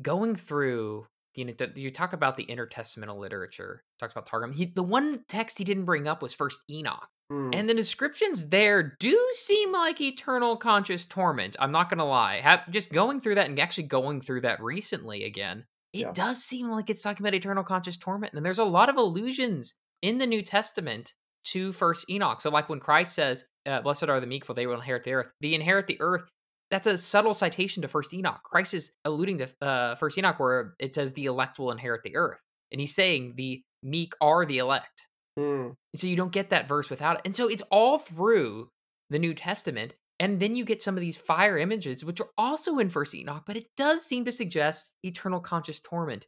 [0.00, 1.06] going through.
[1.36, 3.84] You know, the, you talk about the intertestamental literature.
[4.00, 4.52] Talks about Targum.
[4.52, 7.50] He, the one text he didn't bring up was First Enoch, Hmm.
[7.52, 11.54] and the descriptions there do seem like eternal conscious torment.
[11.60, 12.40] I'm not gonna lie.
[12.40, 16.12] Have, just going through that and actually going through that recently again, it Yeah.
[16.12, 19.74] does seem like it's talking about eternal conscious torment, and there's a lot of allusions
[20.00, 21.12] in the New Testament
[21.44, 22.40] to First Enoch.
[22.40, 25.14] So, like when Christ says, uh, "Blessed are the meek, for they will inherit the
[25.14, 26.28] earth." The inherit the earth
[26.70, 28.40] that's a subtle citation to First Enoch.
[28.44, 32.16] Christ is alluding to uh, First Enoch, where it says the elect will inherit the
[32.16, 35.06] earth, and he's saying the meek are the elect.
[35.38, 35.70] Hmm.
[35.92, 37.22] And so you don't get that verse without it.
[37.24, 38.70] And so it's all through
[39.10, 42.78] the New Testament, and then you get some of these fire images, which are also
[42.78, 46.26] in First Enoch, but it does seem to suggest eternal conscious torment.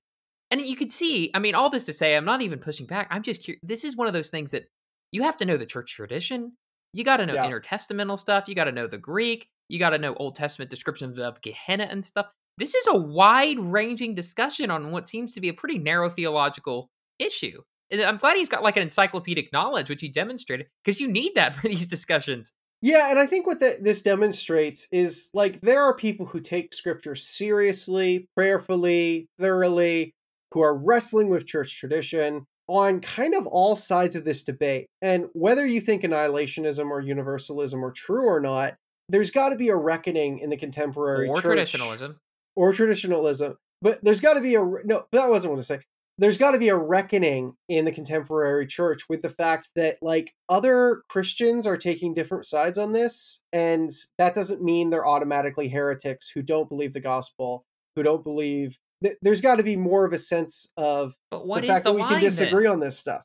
[0.50, 3.06] And you could see, I mean, all this to say, I'm not even pushing back.
[3.10, 3.60] I'm just curious.
[3.62, 4.64] This is one of those things that
[5.12, 6.52] you have to know the church tradition.
[6.92, 7.48] You got to know Yeah.
[7.48, 8.48] intertestamental stuff.
[8.48, 9.48] You got to know the Greek.
[9.68, 12.26] You got to know Old Testament descriptions of Gehenna and stuff.
[12.58, 16.90] This is a wide ranging discussion on what seems to be a pretty narrow theological
[17.18, 17.62] issue.
[17.90, 21.34] And I'm glad he's got like an encyclopedic knowledge, which he demonstrated, because you need
[21.36, 22.52] that for these discussions.
[22.82, 26.72] Yeah, and I think what that this demonstrates is like there are people who take
[26.74, 30.14] scripture seriously, prayerfully, thoroughly,
[30.52, 34.86] who are wrestling with church tradition on kind of all sides of this debate.
[35.02, 38.76] And whether you think annihilationism or universalism are true or not,
[39.08, 42.20] there's got to be a reckoning in the contemporary Or church traditionalism.
[42.54, 43.56] or traditionalism.
[43.82, 45.06] But there's got to be a no.
[45.10, 45.80] That wasn't what I say.
[46.16, 50.34] There's got to be a reckoning in the contemporary church with the fact that like
[50.48, 56.30] other Christians are taking different sides on this, and that doesn't mean they're automatically heretics
[56.34, 57.64] who don't believe the gospel,
[57.96, 58.78] who don't believe.
[59.02, 61.84] Th- There's got to be more of a sense of But what the is fact
[61.84, 62.72] the that we line can disagree then?
[62.72, 63.22] on this stuff.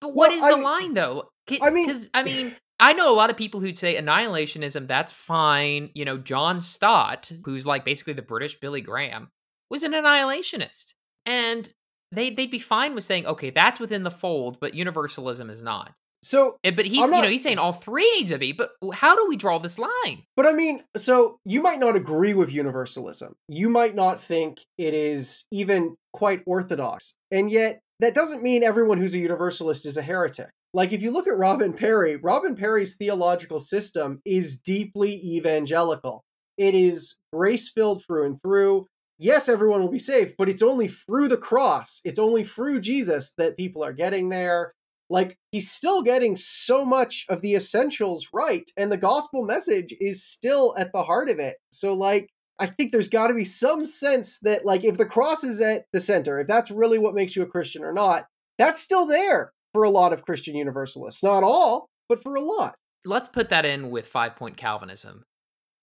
[0.00, 1.30] But what Well, is I the mean- line though?
[1.62, 4.88] I mean- because I mean, I know a lot of people who'd say annihilationism.
[4.88, 5.90] That's fine.
[5.94, 9.30] You know, John Stott, who's like basically the British Billy Graham,
[9.70, 10.94] was an annihilationist,
[11.24, 11.72] and
[12.12, 15.94] they they'd be fine with saying, okay, that's within the fold, but universalism is not.
[16.24, 18.52] So But he's I'm you know he's saying all three need to be.
[18.52, 20.22] But how do we draw this line?
[20.36, 23.34] But I mean, so you might not agree with universalism.
[23.48, 27.14] You might not think it is even quite orthodox.
[27.30, 30.48] And yet, that doesn't mean everyone who's a universalist is a heretic.
[30.72, 36.24] Like, if you look at Robin Parry, Robin Parry's theological system is deeply evangelical.
[36.56, 38.86] It is grace filled through and through.
[39.18, 43.32] Yes, everyone will be saved, but it's only through the cross, it's only through Jesus
[43.38, 44.72] that people are getting there
[45.10, 50.24] like he's still getting so much of the essentials right and the gospel message is
[50.24, 52.28] still at the heart of it so like
[52.58, 55.84] i think there's got to be some sense that like if the cross is at
[55.92, 58.26] the center if that's really what makes you a christian or not
[58.58, 62.74] that's still there for a lot of christian universalists not all but for a lot
[63.06, 65.24] Let's put that in with five point Calvinism.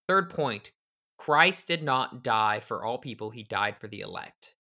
[0.08, 0.72] Third point
[1.18, 4.56] Christ did not die for all people, he died for the elect.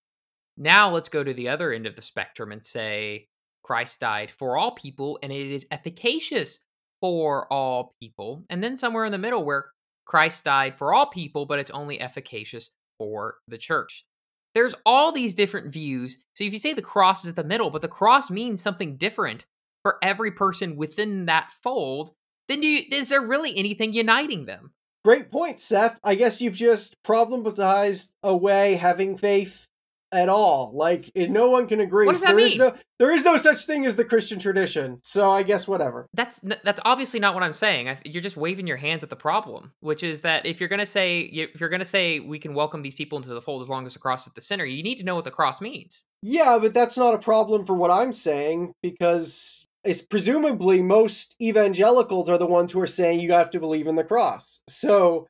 [0.57, 3.29] Now let's go to the other end of the spectrum and say
[3.63, 6.59] Christ died for all people and it is efficacious
[6.99, 8.43] for all people.
[8.49, 9.71] And then somewhere in the middle where
[10.05, 14.05] Christ died for all people, but it's only efficacious for the church.
[14.53, 16.17] there's all these different views.
[16.35, 18.97] So if you say the cross is at the middle, but the cross means something
[18.97, 19.45] different
[19.83, 22.11] for every person within that fold,
[22.47, 24.73] then do you, is there really anything uniting them?
[25.03, 25.99] Great point, Seth.
[26.03, 29.67] I guess you've just problematized away having faith
[30.11, 30.71] at all.
[30.73, 32.05] Like no one can agree.
[32.05, 32.69] What does that there is mean?
[32.69, 34.99] no there is no such thing as the Christian tradition.
[35.03, 36.07] So I guess whatever.
[36.13, 37.89] That's that's obviously not what I'm saying.
[37.89, 40.85] I, you're just waving your hands at the problem, which is that if you're gonna
[40.85, 43.85] say if you're gonna say we can welcome these people into the fold as long
[43.85, 46.03] as the cross is at the center, you need to know what the cross means.
[46.21, 52.29] Yeah, but that's not a problem for what I'm saying because it's presumably most evangelicals
[52.29, 54.61] are the ones who are saying you have to believe in the cross.
[54.67, 55.27] So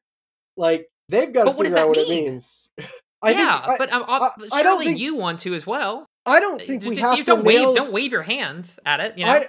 [0.58, 2.70] like they've got to figure out that what it means.
[3.24, 5.66] I yeah, think, but um, I- ob- I don't surely think- you want to as
[5.66, 6.06] well.
[6.26, 9.00] I don't think we have you to don't wave nail don't wave your hands at
[9.00, 9.18] it.
[9.18, 9.46] You know, I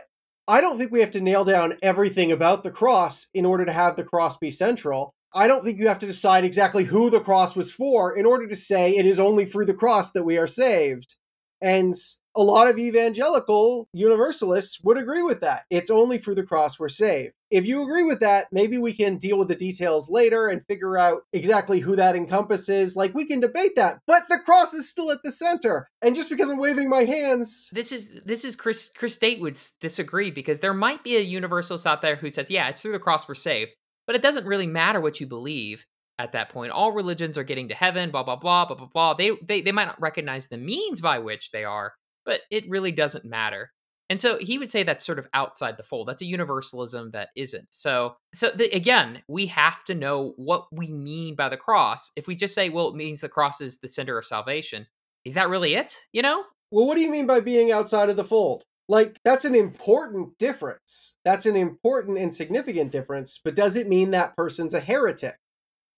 [0.49, 3.73] I don't think we have to nail down everything about the cross in order to
[3.73, 5.13] have the cross be central.
[5.35, 8.47] I don't think you have to decide exactly who the cross was for in order
[8.47, 11.17] to say it is only through the cross that we are saved.
[11.63, 11.95] And
[12.35, 15.65] a lot of evangelical universalists would agree with that.
[15.71, 17.35] It's only through the cross we're saved.
[17.53, 20.97] If you agree with that, maybe we can deal with the details later and figure
[20.97, 22.97] out exactly who that encompasses.
[22.97, 25.87] Like, we can debate that, but the cross is still at the center.
[26.01, 29.59] And just because I'm waving my hands, this is this is Chris Chris Date would
[29.81, 32.99] disagree because there might be a universalist out there who says, yeah, it's through the
[32.99, 33.75] cross we're saved,
[34.07, 35.85] but it doesn't really matter what you believe
[36.19, 36.73] at that point.
[36.73, 39.15] All religions are getting to heaven, blah blah blah blah blah blah.
[39.15, 41.93] They they they might not recognize the means by which they are,
[42.25, 43.73] but it really doesn't matter.
[44.13, 46.07] And so he would say that's sort of outside the fold.
[46.07, 47.69] That's a universalism that isn't.
[47.71, 52.13] So so the, again, we have to know what we mean by the cross.
[52.15, 54.87] If we just say, well, it means the cross is the center of salvation,
[55.25, 55.97] is that really it?
[56.13, 56.45] You know?
[56.71, 58.65] Well, what do you mean by being outside of the fold?
[58.87, 61.17] Like, that's an important difference.
[61.25, 65.37] That's an important and significant difference, but does it mean that person's a heretic?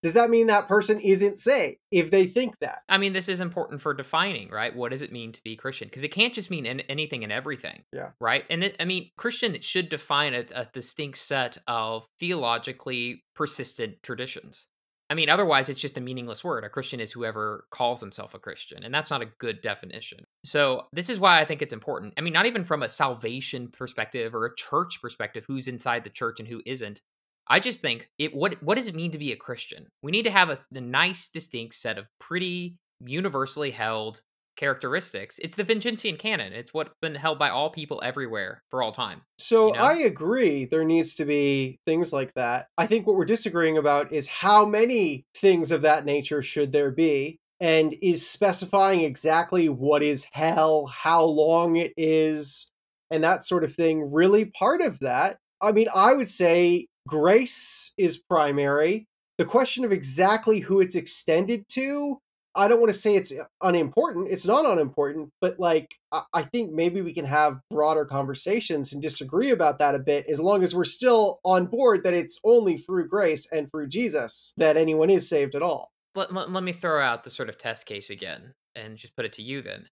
[0.05, 2.83] Does that mean that person isn't saved if they think that?
[2.87, 4.75] I mean, this is important for defining, right?
[4.75, 5.87] What does it mean to be Christian?
[5.87, 7.81] Because it can't just mean an- anything and everything.
[7.91, 8.11] Yeah.
[8.19, 8.45] Right.
[8.51, 14.67] And it, I mean, Christian should define a, a distinct set of theologically persistent traditions.
[15.09, 16.63] I mean, otherwise, it's just a meaningless word.
[16.63, 20.23] A Christian is whoever calls himself a Christian, and that's not a good definition.
[20.43, 22.13] So, this is why I think it's important.
[22.17, 26.11] I mean, not even from a salvation perspective or a church perspective, who's inside the
[26.11, 27.01] church and who isn't.
[27.47, 28.33] I just think it.
[28.33, 29.87] What what does it mean to be a Christian?
[30.01, 34.21] We need to have a the nice, distinct set of pretty universally held
[34.55, 35.39] characteristics.
[35.39, 36.53] It's the Vincentian canon.
[36.53, 39.21] It's what's been held by all people everywhere for all time.
[39.37, 39.85] So You know?
[39.85, 42.67] I agree there needs to be things like that.
[42.77, 46.91] I think what we're disagreeing about is how many things of that nature should there
[46.91, 52.69] be and is specifying exactly what is hell, how long it is,
[53.11, 55.37] and that sort of thing really part of that.
[55.61, 59.05] I mean, I would say grace is primary.
[59.37, 62.19] The question of exactly who it's extended to
[62.55, 64.29] I don't want to say it's uh, unimportant.
[64.31, 69.01] It's not unimportant, but like I, I think maybe we can have broader conversations and
[69.01, 72.77] disagree about that a bit as long as we're still on board that it's only
[72.77, 75.91] through grace and through Jesus that anyone is saved at all.
[76.15, 79.25] Let, let, let me throw out the sort of test case again and just put
[79.25, 79.87] it to you then.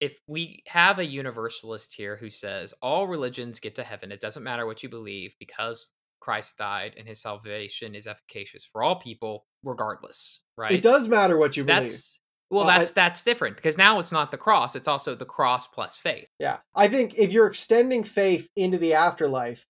[0.00, 4.42] If we have a universalist here who says all religions get to heaven, it doesn't
[4.42, 5.86] matter what you believe because
[6.24, 10.72] Christ died and his salvation is efficacious for all people, regardless, right?
[10.72, 11.82] It does matter what you believe.
[11.82, 12.18] That's
[12.50, 15.26] well, Well, I- that's that's different because now it's not the cross; it's also the
[15.26, 16.28] cross plus faith.
[16.38, 16.58] Yeah.
[16.74, 19.66] I think if you're extending faith into the afterlife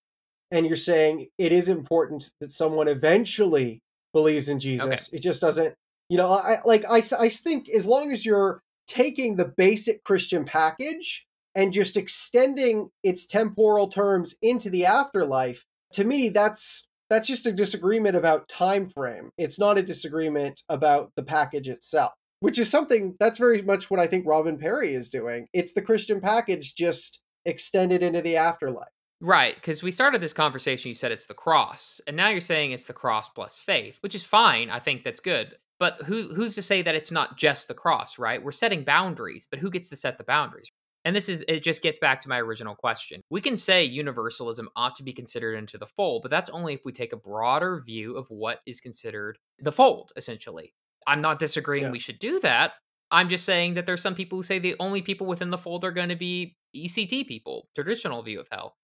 [0.49, 3.81] and you're saying it is important that someone eventually
[4.13, 5.73] believes in Jesus, it just doesn't,
[6.07, 10.45] you know, I like I, I think as long as you're taking the basic Christian
[10.45, 15.65] package and just extending its temporal terms into the afterlife,
[15.95, 19.29] to me that's that's just a disagreement about time frame.
[19.37, 23.99] It's not a disagreement about the package itself which is something that's very much what
[23.99, 25.47] I think Robin Parry is doing.
[25.53, 28.89] It's the Christian package just extended into the afterlife.
[29.21, 32.71] Right, because we started this conversation, you said it's the cross, and now you're saying
[32.71, 34.69] it's the cross plus faith, which is fine.
[34.69, 35.55] I think that's good.
[35.79, 38.43] But who who's to say that it's not just the cross, right?
[38.43, 40.69] We're setting boundaries, but who gets to set the boundaries?
[41.05, 43.21] And this is it just gets back to my original question.
[43.29, 46.81] We can say universalism ought to be considered into the fold, but that's only if
[46.83, 50.73] we take a broader view of what is considered the fold, essentially.
[51.07, 51.91] I'm not disagreeing Yeah.
[51.91, 52.73] we should do that.
[53.11, 55.83] I'm just saying that there's some people who say the only people within the fold
[55.85, 58.75] are going to be ECT people, traditional view of hell.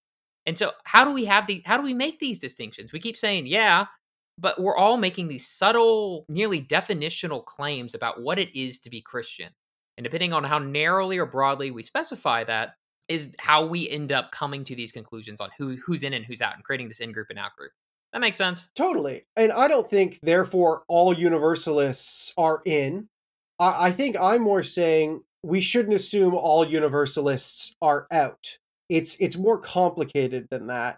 [0.45, 2.93] And so how do we have the how do we make these distinctions?
[2.93, 3.87] We keep saying, yeah,
[4.37, 9.01] but we're all making these subtle, nearly definitional claims about what it is to be
[9.01, 9.49] Christian.
[10.01, 12.73] And depending on how narrowly or broadly we specify that
[13.07, 16.41] is how we end up coming to these conclusions on who who's in and who's
[16.41, 17.71] out and creating this in group and out group.
[18.11, 18.71] That makes sense.
[18.75, 19.27] Totally.
[19.37, 23.09] And I don't think, therefore, all universalists are in.
[23.59, 28.57] I, I think I'm more saying we shouldn't assume all universalists are out.
[28.89, 30.97] It's it's more complicated than that.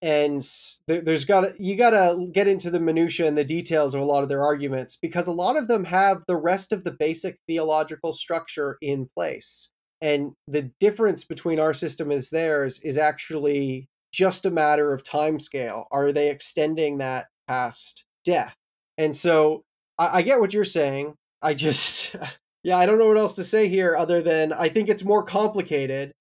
[0.00, 0.46] And
[0.86, 4.04] there, there's got you got to get into the minutia and the details of a
[4.04, 7.38] lot of their arguments because a lot of them have the rest of the basic
[7.46, 9.70] theological structure in place.
[10.00, 15.40] And the difference between our system and theirs is actually just a matter of time
[15.40, 15.86] scale.
[15.90, 18.54] Are they extending that past death?
[18.96, 19.64] And so
[19.98, 21.14] I, I get what you're saying.
[21.42, 22.14] I just,
[22.62, 25.22] yeah, I don't know what else to say here other than I think it's more
[25.22, 26.12] complicated.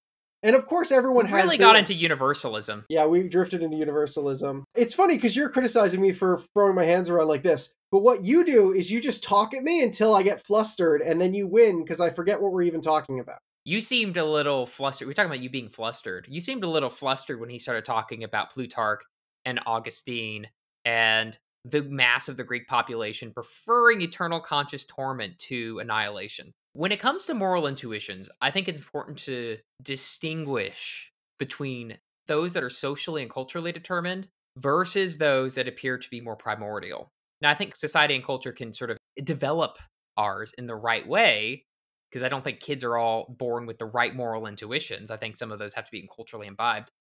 [0.44, 2.86] And of course, everyone We has really their- got into universalism.
[2.90, 4.64] yeah, we've drifted into universalism.
[4.76, 8.24] It's funny because you're criticizing me for throwing my hands around like this, but what
[8.24, 11.48] you do is you just talk at me until I get flustered, and then you
[11.48, 13.40] win because I forget what we're even talking about.
[13.66, 15.08] You seemed a little flustered.
[15.08, 16.26] We're talking about you being flustered.
[16.30, 19.02] You seemed a little flustered when he started talking about Plutarch
[19.44, 20.48] and Augustine
[20.86, 26.54] and the mass of the Greek population preferring eternal conscious torment to annihilation.
[26.78, 31.98] When it comes to moral intuitions, I think it's important to distinguish between
[32.28, 34.28] those that are socially and culturally determined
[34.60, 37.10] versus those that appear to be more primordial.
[37.42, 39.80] Now, I think society and culture can sort of develop
[40.18, 41.64] ours in the right way
[42.12, 45.10] because I don't think kids are all born with the right moral intuitions.
[45.10, 46.92] I think some of those have to be culturally imbibed.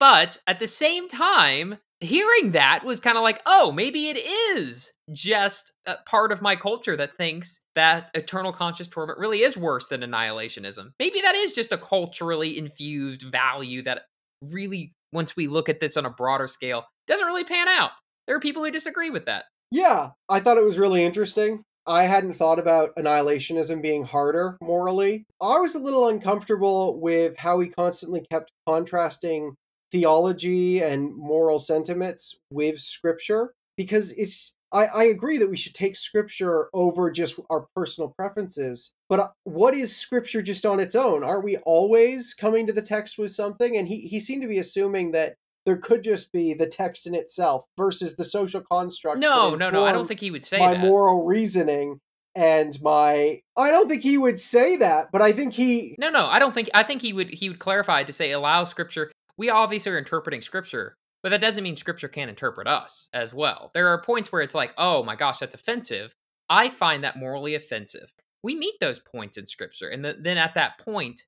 [0.00, 4.92] But at the same time, hearing that was kind of like, oh, maybe it is
[5.12, 9.88] just a part of my culture that thinks that eternal conscious torment really is worse
[9.88, 10.90] than annihilationism.
[10.98, 14.02] Maybe that is just a culturally infused value that
[14.42, 17.92] really, once we look at this on a broader scale, doesn't really pan out.
[18.26, 19.44] There are people who disagree with that.
[19.70, 21.62] Yeah, I thought it was really interesting.
[21.86, 25.24] I hadn't thought about annihilationism being harder morally.
[25.42, 29.54] I was a little uncomfortable with how he constantly kept contrasting
[29.94, 35.94] theology and moral sentiments with scripture because it's I, I agree that we should take
[35.94, 41.22] scripture over just our personal preferences but uh, what is scripture just on its own
[41.22, 44.58] aren't we always coming to the text with something and he, he seemed to be
[44.58, 49.54] assuming that there could just be the text in itself versus the social construct No,
[49.54, 49.86] no, no.
[49.86, 50.80] I don't think he would say my that.
[50.80, 52.00] moral reasoning
[52.34, 56.26] and my I don't think he would say that, but I think he No, no,
[56.26, 56.68] I don't think.
[56.74, 57.32] I think he would.
[57.32, 59.12] He would clarify to say allow scripture.
[59.36, 63.70] We obviously are interpreting scripture, but that doesn't mean scripture can't interpret us as well.
[63.74, 66.14] There are points where it's like, oh my gosh, that's offensive.
[66.48, 68.12] I find that morally offensive.
[68.42, 71.24] We meet those points in scripture, and the, then at that point,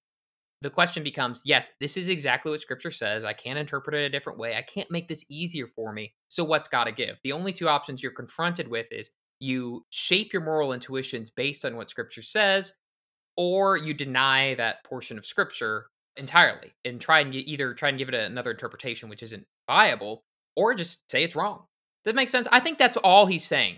[0.61, 3.25] the question becomes: Yes, this is exactly what scripture says.
[3.25, 4.55] I can't interpret it a different way.
[4.55, 6.13] I can't make this easier for me.
[6.29, 7.17] So what's got to give?
[7.25, 9.11] The only two options you're confronted with is
[9.41, 12.73] you shape your moral intuitions based on what scripture says
[13.37, 17.99] or you deny that portion of scripture entirely and try and get, either try and
[17.99, 20.23] give it another interpretation which isn't viable
[20.57, 21.65] or just say it's wrong
[22.05, 23.77] that makes sense i think that's all he's saying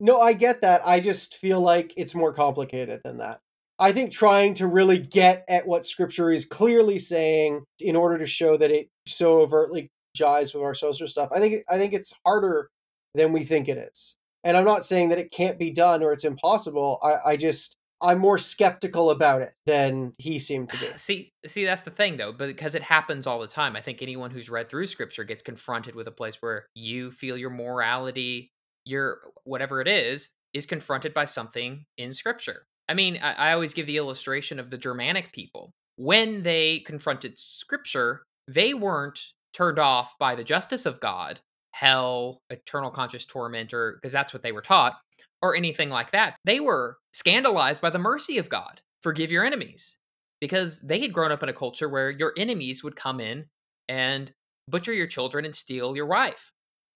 [0.00, 0.82] No, I get that.
[0.86, 3.40] I just feel like it's more complicated than that.
[3.80, 8.26] I think trying to really get at what scripture is clearly saying in order to
[8.26, 11.30] show that it so overtly jives with our social stuff.
[11.34, 12.70] I think I think it's harder
[13.14, 14.16] than we think it is.
[14.44, 16.98] And I'm not saying that it can't be done or it's impossible.
[17.02, 20.86] I, I just I'm more skeptical about it than he seemed to be.
[20.96, 23.76] see see that's the thing though because it happens all the time.
[23.76, 27.36] I think anyone who's read through scripture gets confronted with a place where you feel
[27.36, 28.50] your morality
[28.84, 32.66] your whatever it is is confronted by something in scripture.
[32.88, 35.72] I mean I, I always give the illustration of the germanic people.
[35.96, 39.20] When they confronted scripture they weren't
[39.52, 41.40] turned off by the justice of god
[41.72, 44.98] hell eternal conscious torment or because that's what they were taught
[45.42, 49.98] or anything like that they were scandalized by the mercy of god forgive your enemies
[50.40, 53.46] because they had grown up in a culture where your enemies would come in
[53.88, 54.32] and
[54.68, 56.52] butcher your children and steal your wife.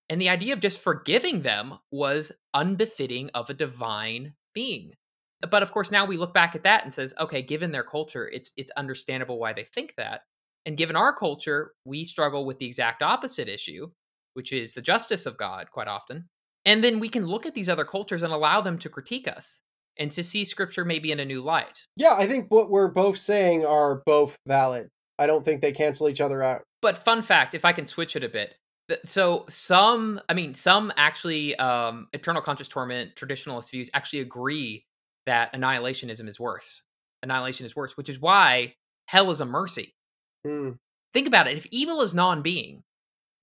[0.08, 4.92] And the idea of just forgiving them was unbefitting of a divine being.
[5.48, 8.28] But of course, now we look back at that and says, okay, given their culture,
[8.28, 10.22] it's it's understandable why they think that.
[10.66, 13.90] And given our culture, we struggle with the exact opposite issue,
[14.34, 16.28] which is the justice of God quite often.
[16.64, 19.62] And then we can look at these other cultures and allow them to critique us
[19.98, 21.82] and to see scripture maybe in a new light.
[21.96, 24.88] Yeah, I think what we're both saying are both valid.
[25.18, 26.62] I don't think they cancel each other out.
[26.80, 28.56] but fun fact if i can switch it a bit
[29.04, 34.84] so some i mean some actually um eternal conscious torment traditionalist views actually agree
[35.26, 36.82] that annihilationism is worse
[37.22, 38.74] annihilation is worse which is why
[39.06, 39.94] hell is a mercy
[40.44, 40.70] Hmm.
[41.12, 42.82] think about it if evil is non-being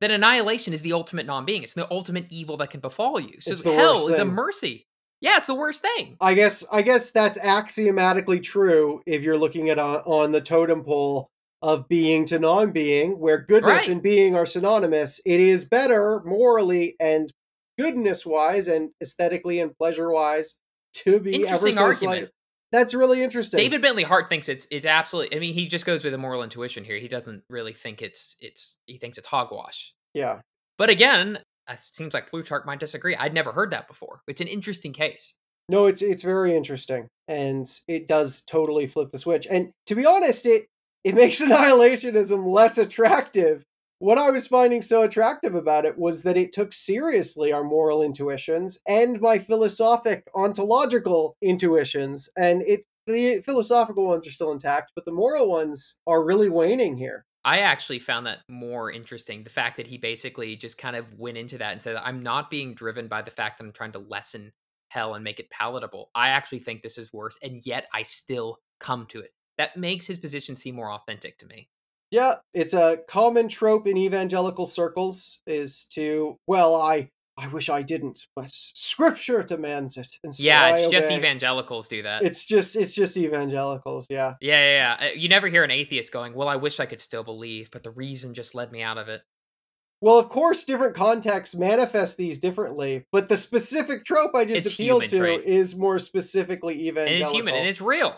[0.01, 3.51] then annihilation is the ultimate non-being it's the ultimate evil that can befall you so
[3.51, 4.88] It's hell is a mercy
[5.21, 9.69] yeah it's the worst thing I guess I guess that's axiomatically true if you're looking
[9.69, 11.30] at on, on the totem pole
[11.61, 13.89] of being to non-being, where goodness Right.
[13.89, 15.19] and being are synonymous.
[15.26, 17.30] It is better morally and
[17.77, 20.55] goodness-wise and aesthetically and pleasure-wise
[20.93, 21.97] to be ever so argument.
[21.97, 22.30] slight.
[22.72, 23.58] That's really interesting.
[23.58, 25.36] David Bentley Hart thinks it's it's absolutely.
[25.36, 26.98] I mean, he just goes with a moral intuition here.
[26.98, 28.76] He doesn't really think it's it's.
[28.86, 29.94] He thinks it's hogwash.
[30.14, 30.41] yeah.
[30.78, 31.40] But again,
[31.70, 33.16] it seems like Plutarch might disagree.
[33.16, 34.22] I'd never heard that before.
[34.28, 35.34] It's an interesting case.
[35.68, 39.46] No, it's it's very interesting, and it does totally flip the switch.
[39.50, 40.68] And to be honest, it
[41.04, 43.64] it makes annihilationism less attractive.
[43.99, 48.01] What I was finding so attractive about it was that it took seriously our moral
[48.01, 55.03] intuitions and my philosophic ontological intuitions, and it the philosophical ones are still intact, but
[55.03, 57.26] the moral ones are really waning here.
[57.43, 59.43] I actually found that more interesting.
[59.43, 62.49] The fact that he basically just kind of went into that and said, I'm not
[62.49, 64.53] being driven by the fact that I'm trying to lessen
[64.89, 66.09] hell and make it palatable.
[66.15, 69.31] I actually think this is worse, and yet I still come to it.
[69.57, 71.67] That makes his position seem more authentic to me.
[72.11, 77.84] Yeah, it's a common trope in evangelical circles is to, well, I I wish I
[77.84, 80.07] didn't, but scripture demands it.
[80.26, 82.23] And so yeah, it's just evangelicals do that.
[82.23, 84.34] It's just it's just evangelicals, yeah.
[84.41, 85.07] yeah, yeah, yeah.
[85.07, 87.84] Uh, You never hear an atheist going, Well, I wish I could still believe, but
[87.84, 89.22] the reason just led me out of it.
[90.02, 94.76] Well, of course, different contexts manifest these differently, but the specific trope I just It's
[94.76, 95.44] appealed to trait.
[95.45, 97.22] is more specifically And evangelical.
[97.27, 98.15] it's human and it's real.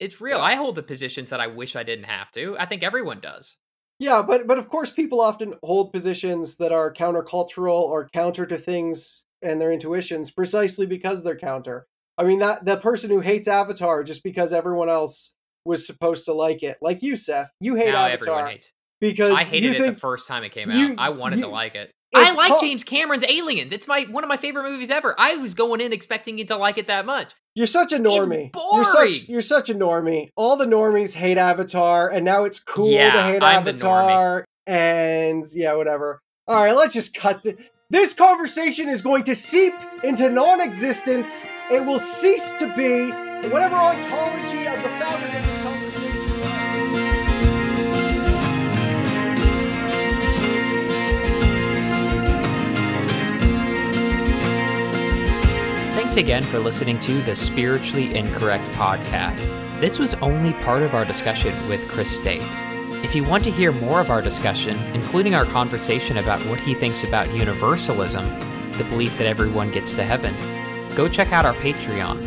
[0.00, 0.38] It's real.
[0.38, 0.44] Yeah.
[0.44, 2.56] I hold the positions that I wish I didn't have to.
[2.58, 3.56] I think everyone does.
[4.00, 8.58] Yeah, but but of course, people often hold positions that are countercultural or counter to
[8.58, 11.86] things and their intuitions precisely because they're counter.
[12.18, 15.34] I mean that the person who hates Avatar just because everyone else
[15.64, 18.52] was supposed to like it, like you, Seth, you hate now Avatar
[19.00, 20.98] because I hated you it think the first time it came you- out.
[20.98, 21.92] I wanted you- to like it.
[22.14, 23.72] I like called- James Cameron's Aliens.
[23.72, 25.14] It's my one of my favorite movies ever.
[25.18, 27.32] I was going in expecting it to like it that much.
[27.54, 28.50] you're such a normie.
[28.72, 30.28] You're such you're such a normie.
[30.36, 34.44] All the normies hate Avatar, and now it's cool to hate I'm Avatar.
[34.66, 36.20] And yeah, whatever.
[36.46, 37.56] All right, let's just cut the.
[37.90, 41.46] This conversation is going to seep into non-existence.
[41.70, 43.10] It will cease to be
[43.50, 45.53] whatever ontology of the fabric
[56.14, 59.48] Thanks again for listening to the Spiritually Incorrect podcast.
[59.80, 62.40] This was only part of our discussion with Chris Date.
[63.02, 66.72] If you want to hear more of our discussion, including our conversation about what he
[66.72, 68.24] thinks about universalism,
[68.78, 70.32] the belief that everyone gets to heaven,
[70.94, 72.22] go check out our Patreon.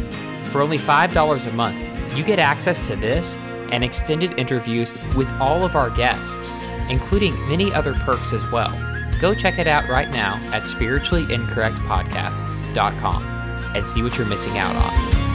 [0.47, 1.79] For only $5 a month,
[2.17, 3.37] you get access to this
[3.71, 6.53] and extended interviews with all of our guests,
[6.89, 8.73] including many other perks as well.
[9.21, 13.36] Go check it out right now at spirituallyincorrectpodcast.com
[13.75, 15.27] and see what you're missing out on.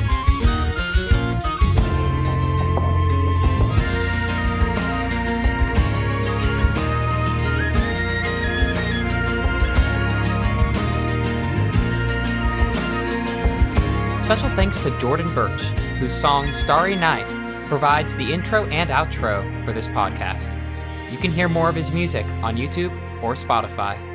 [14.25, 15.61] Special thanks to Jordan Birch,
[15.99, 17.27] whose song Starry Night
[17.69, 20.51] provides the intro and outro for this podcast.
[21.11, 22.93] You can hear more of his music on YouTube
[23.23, 24.12] or Spotify.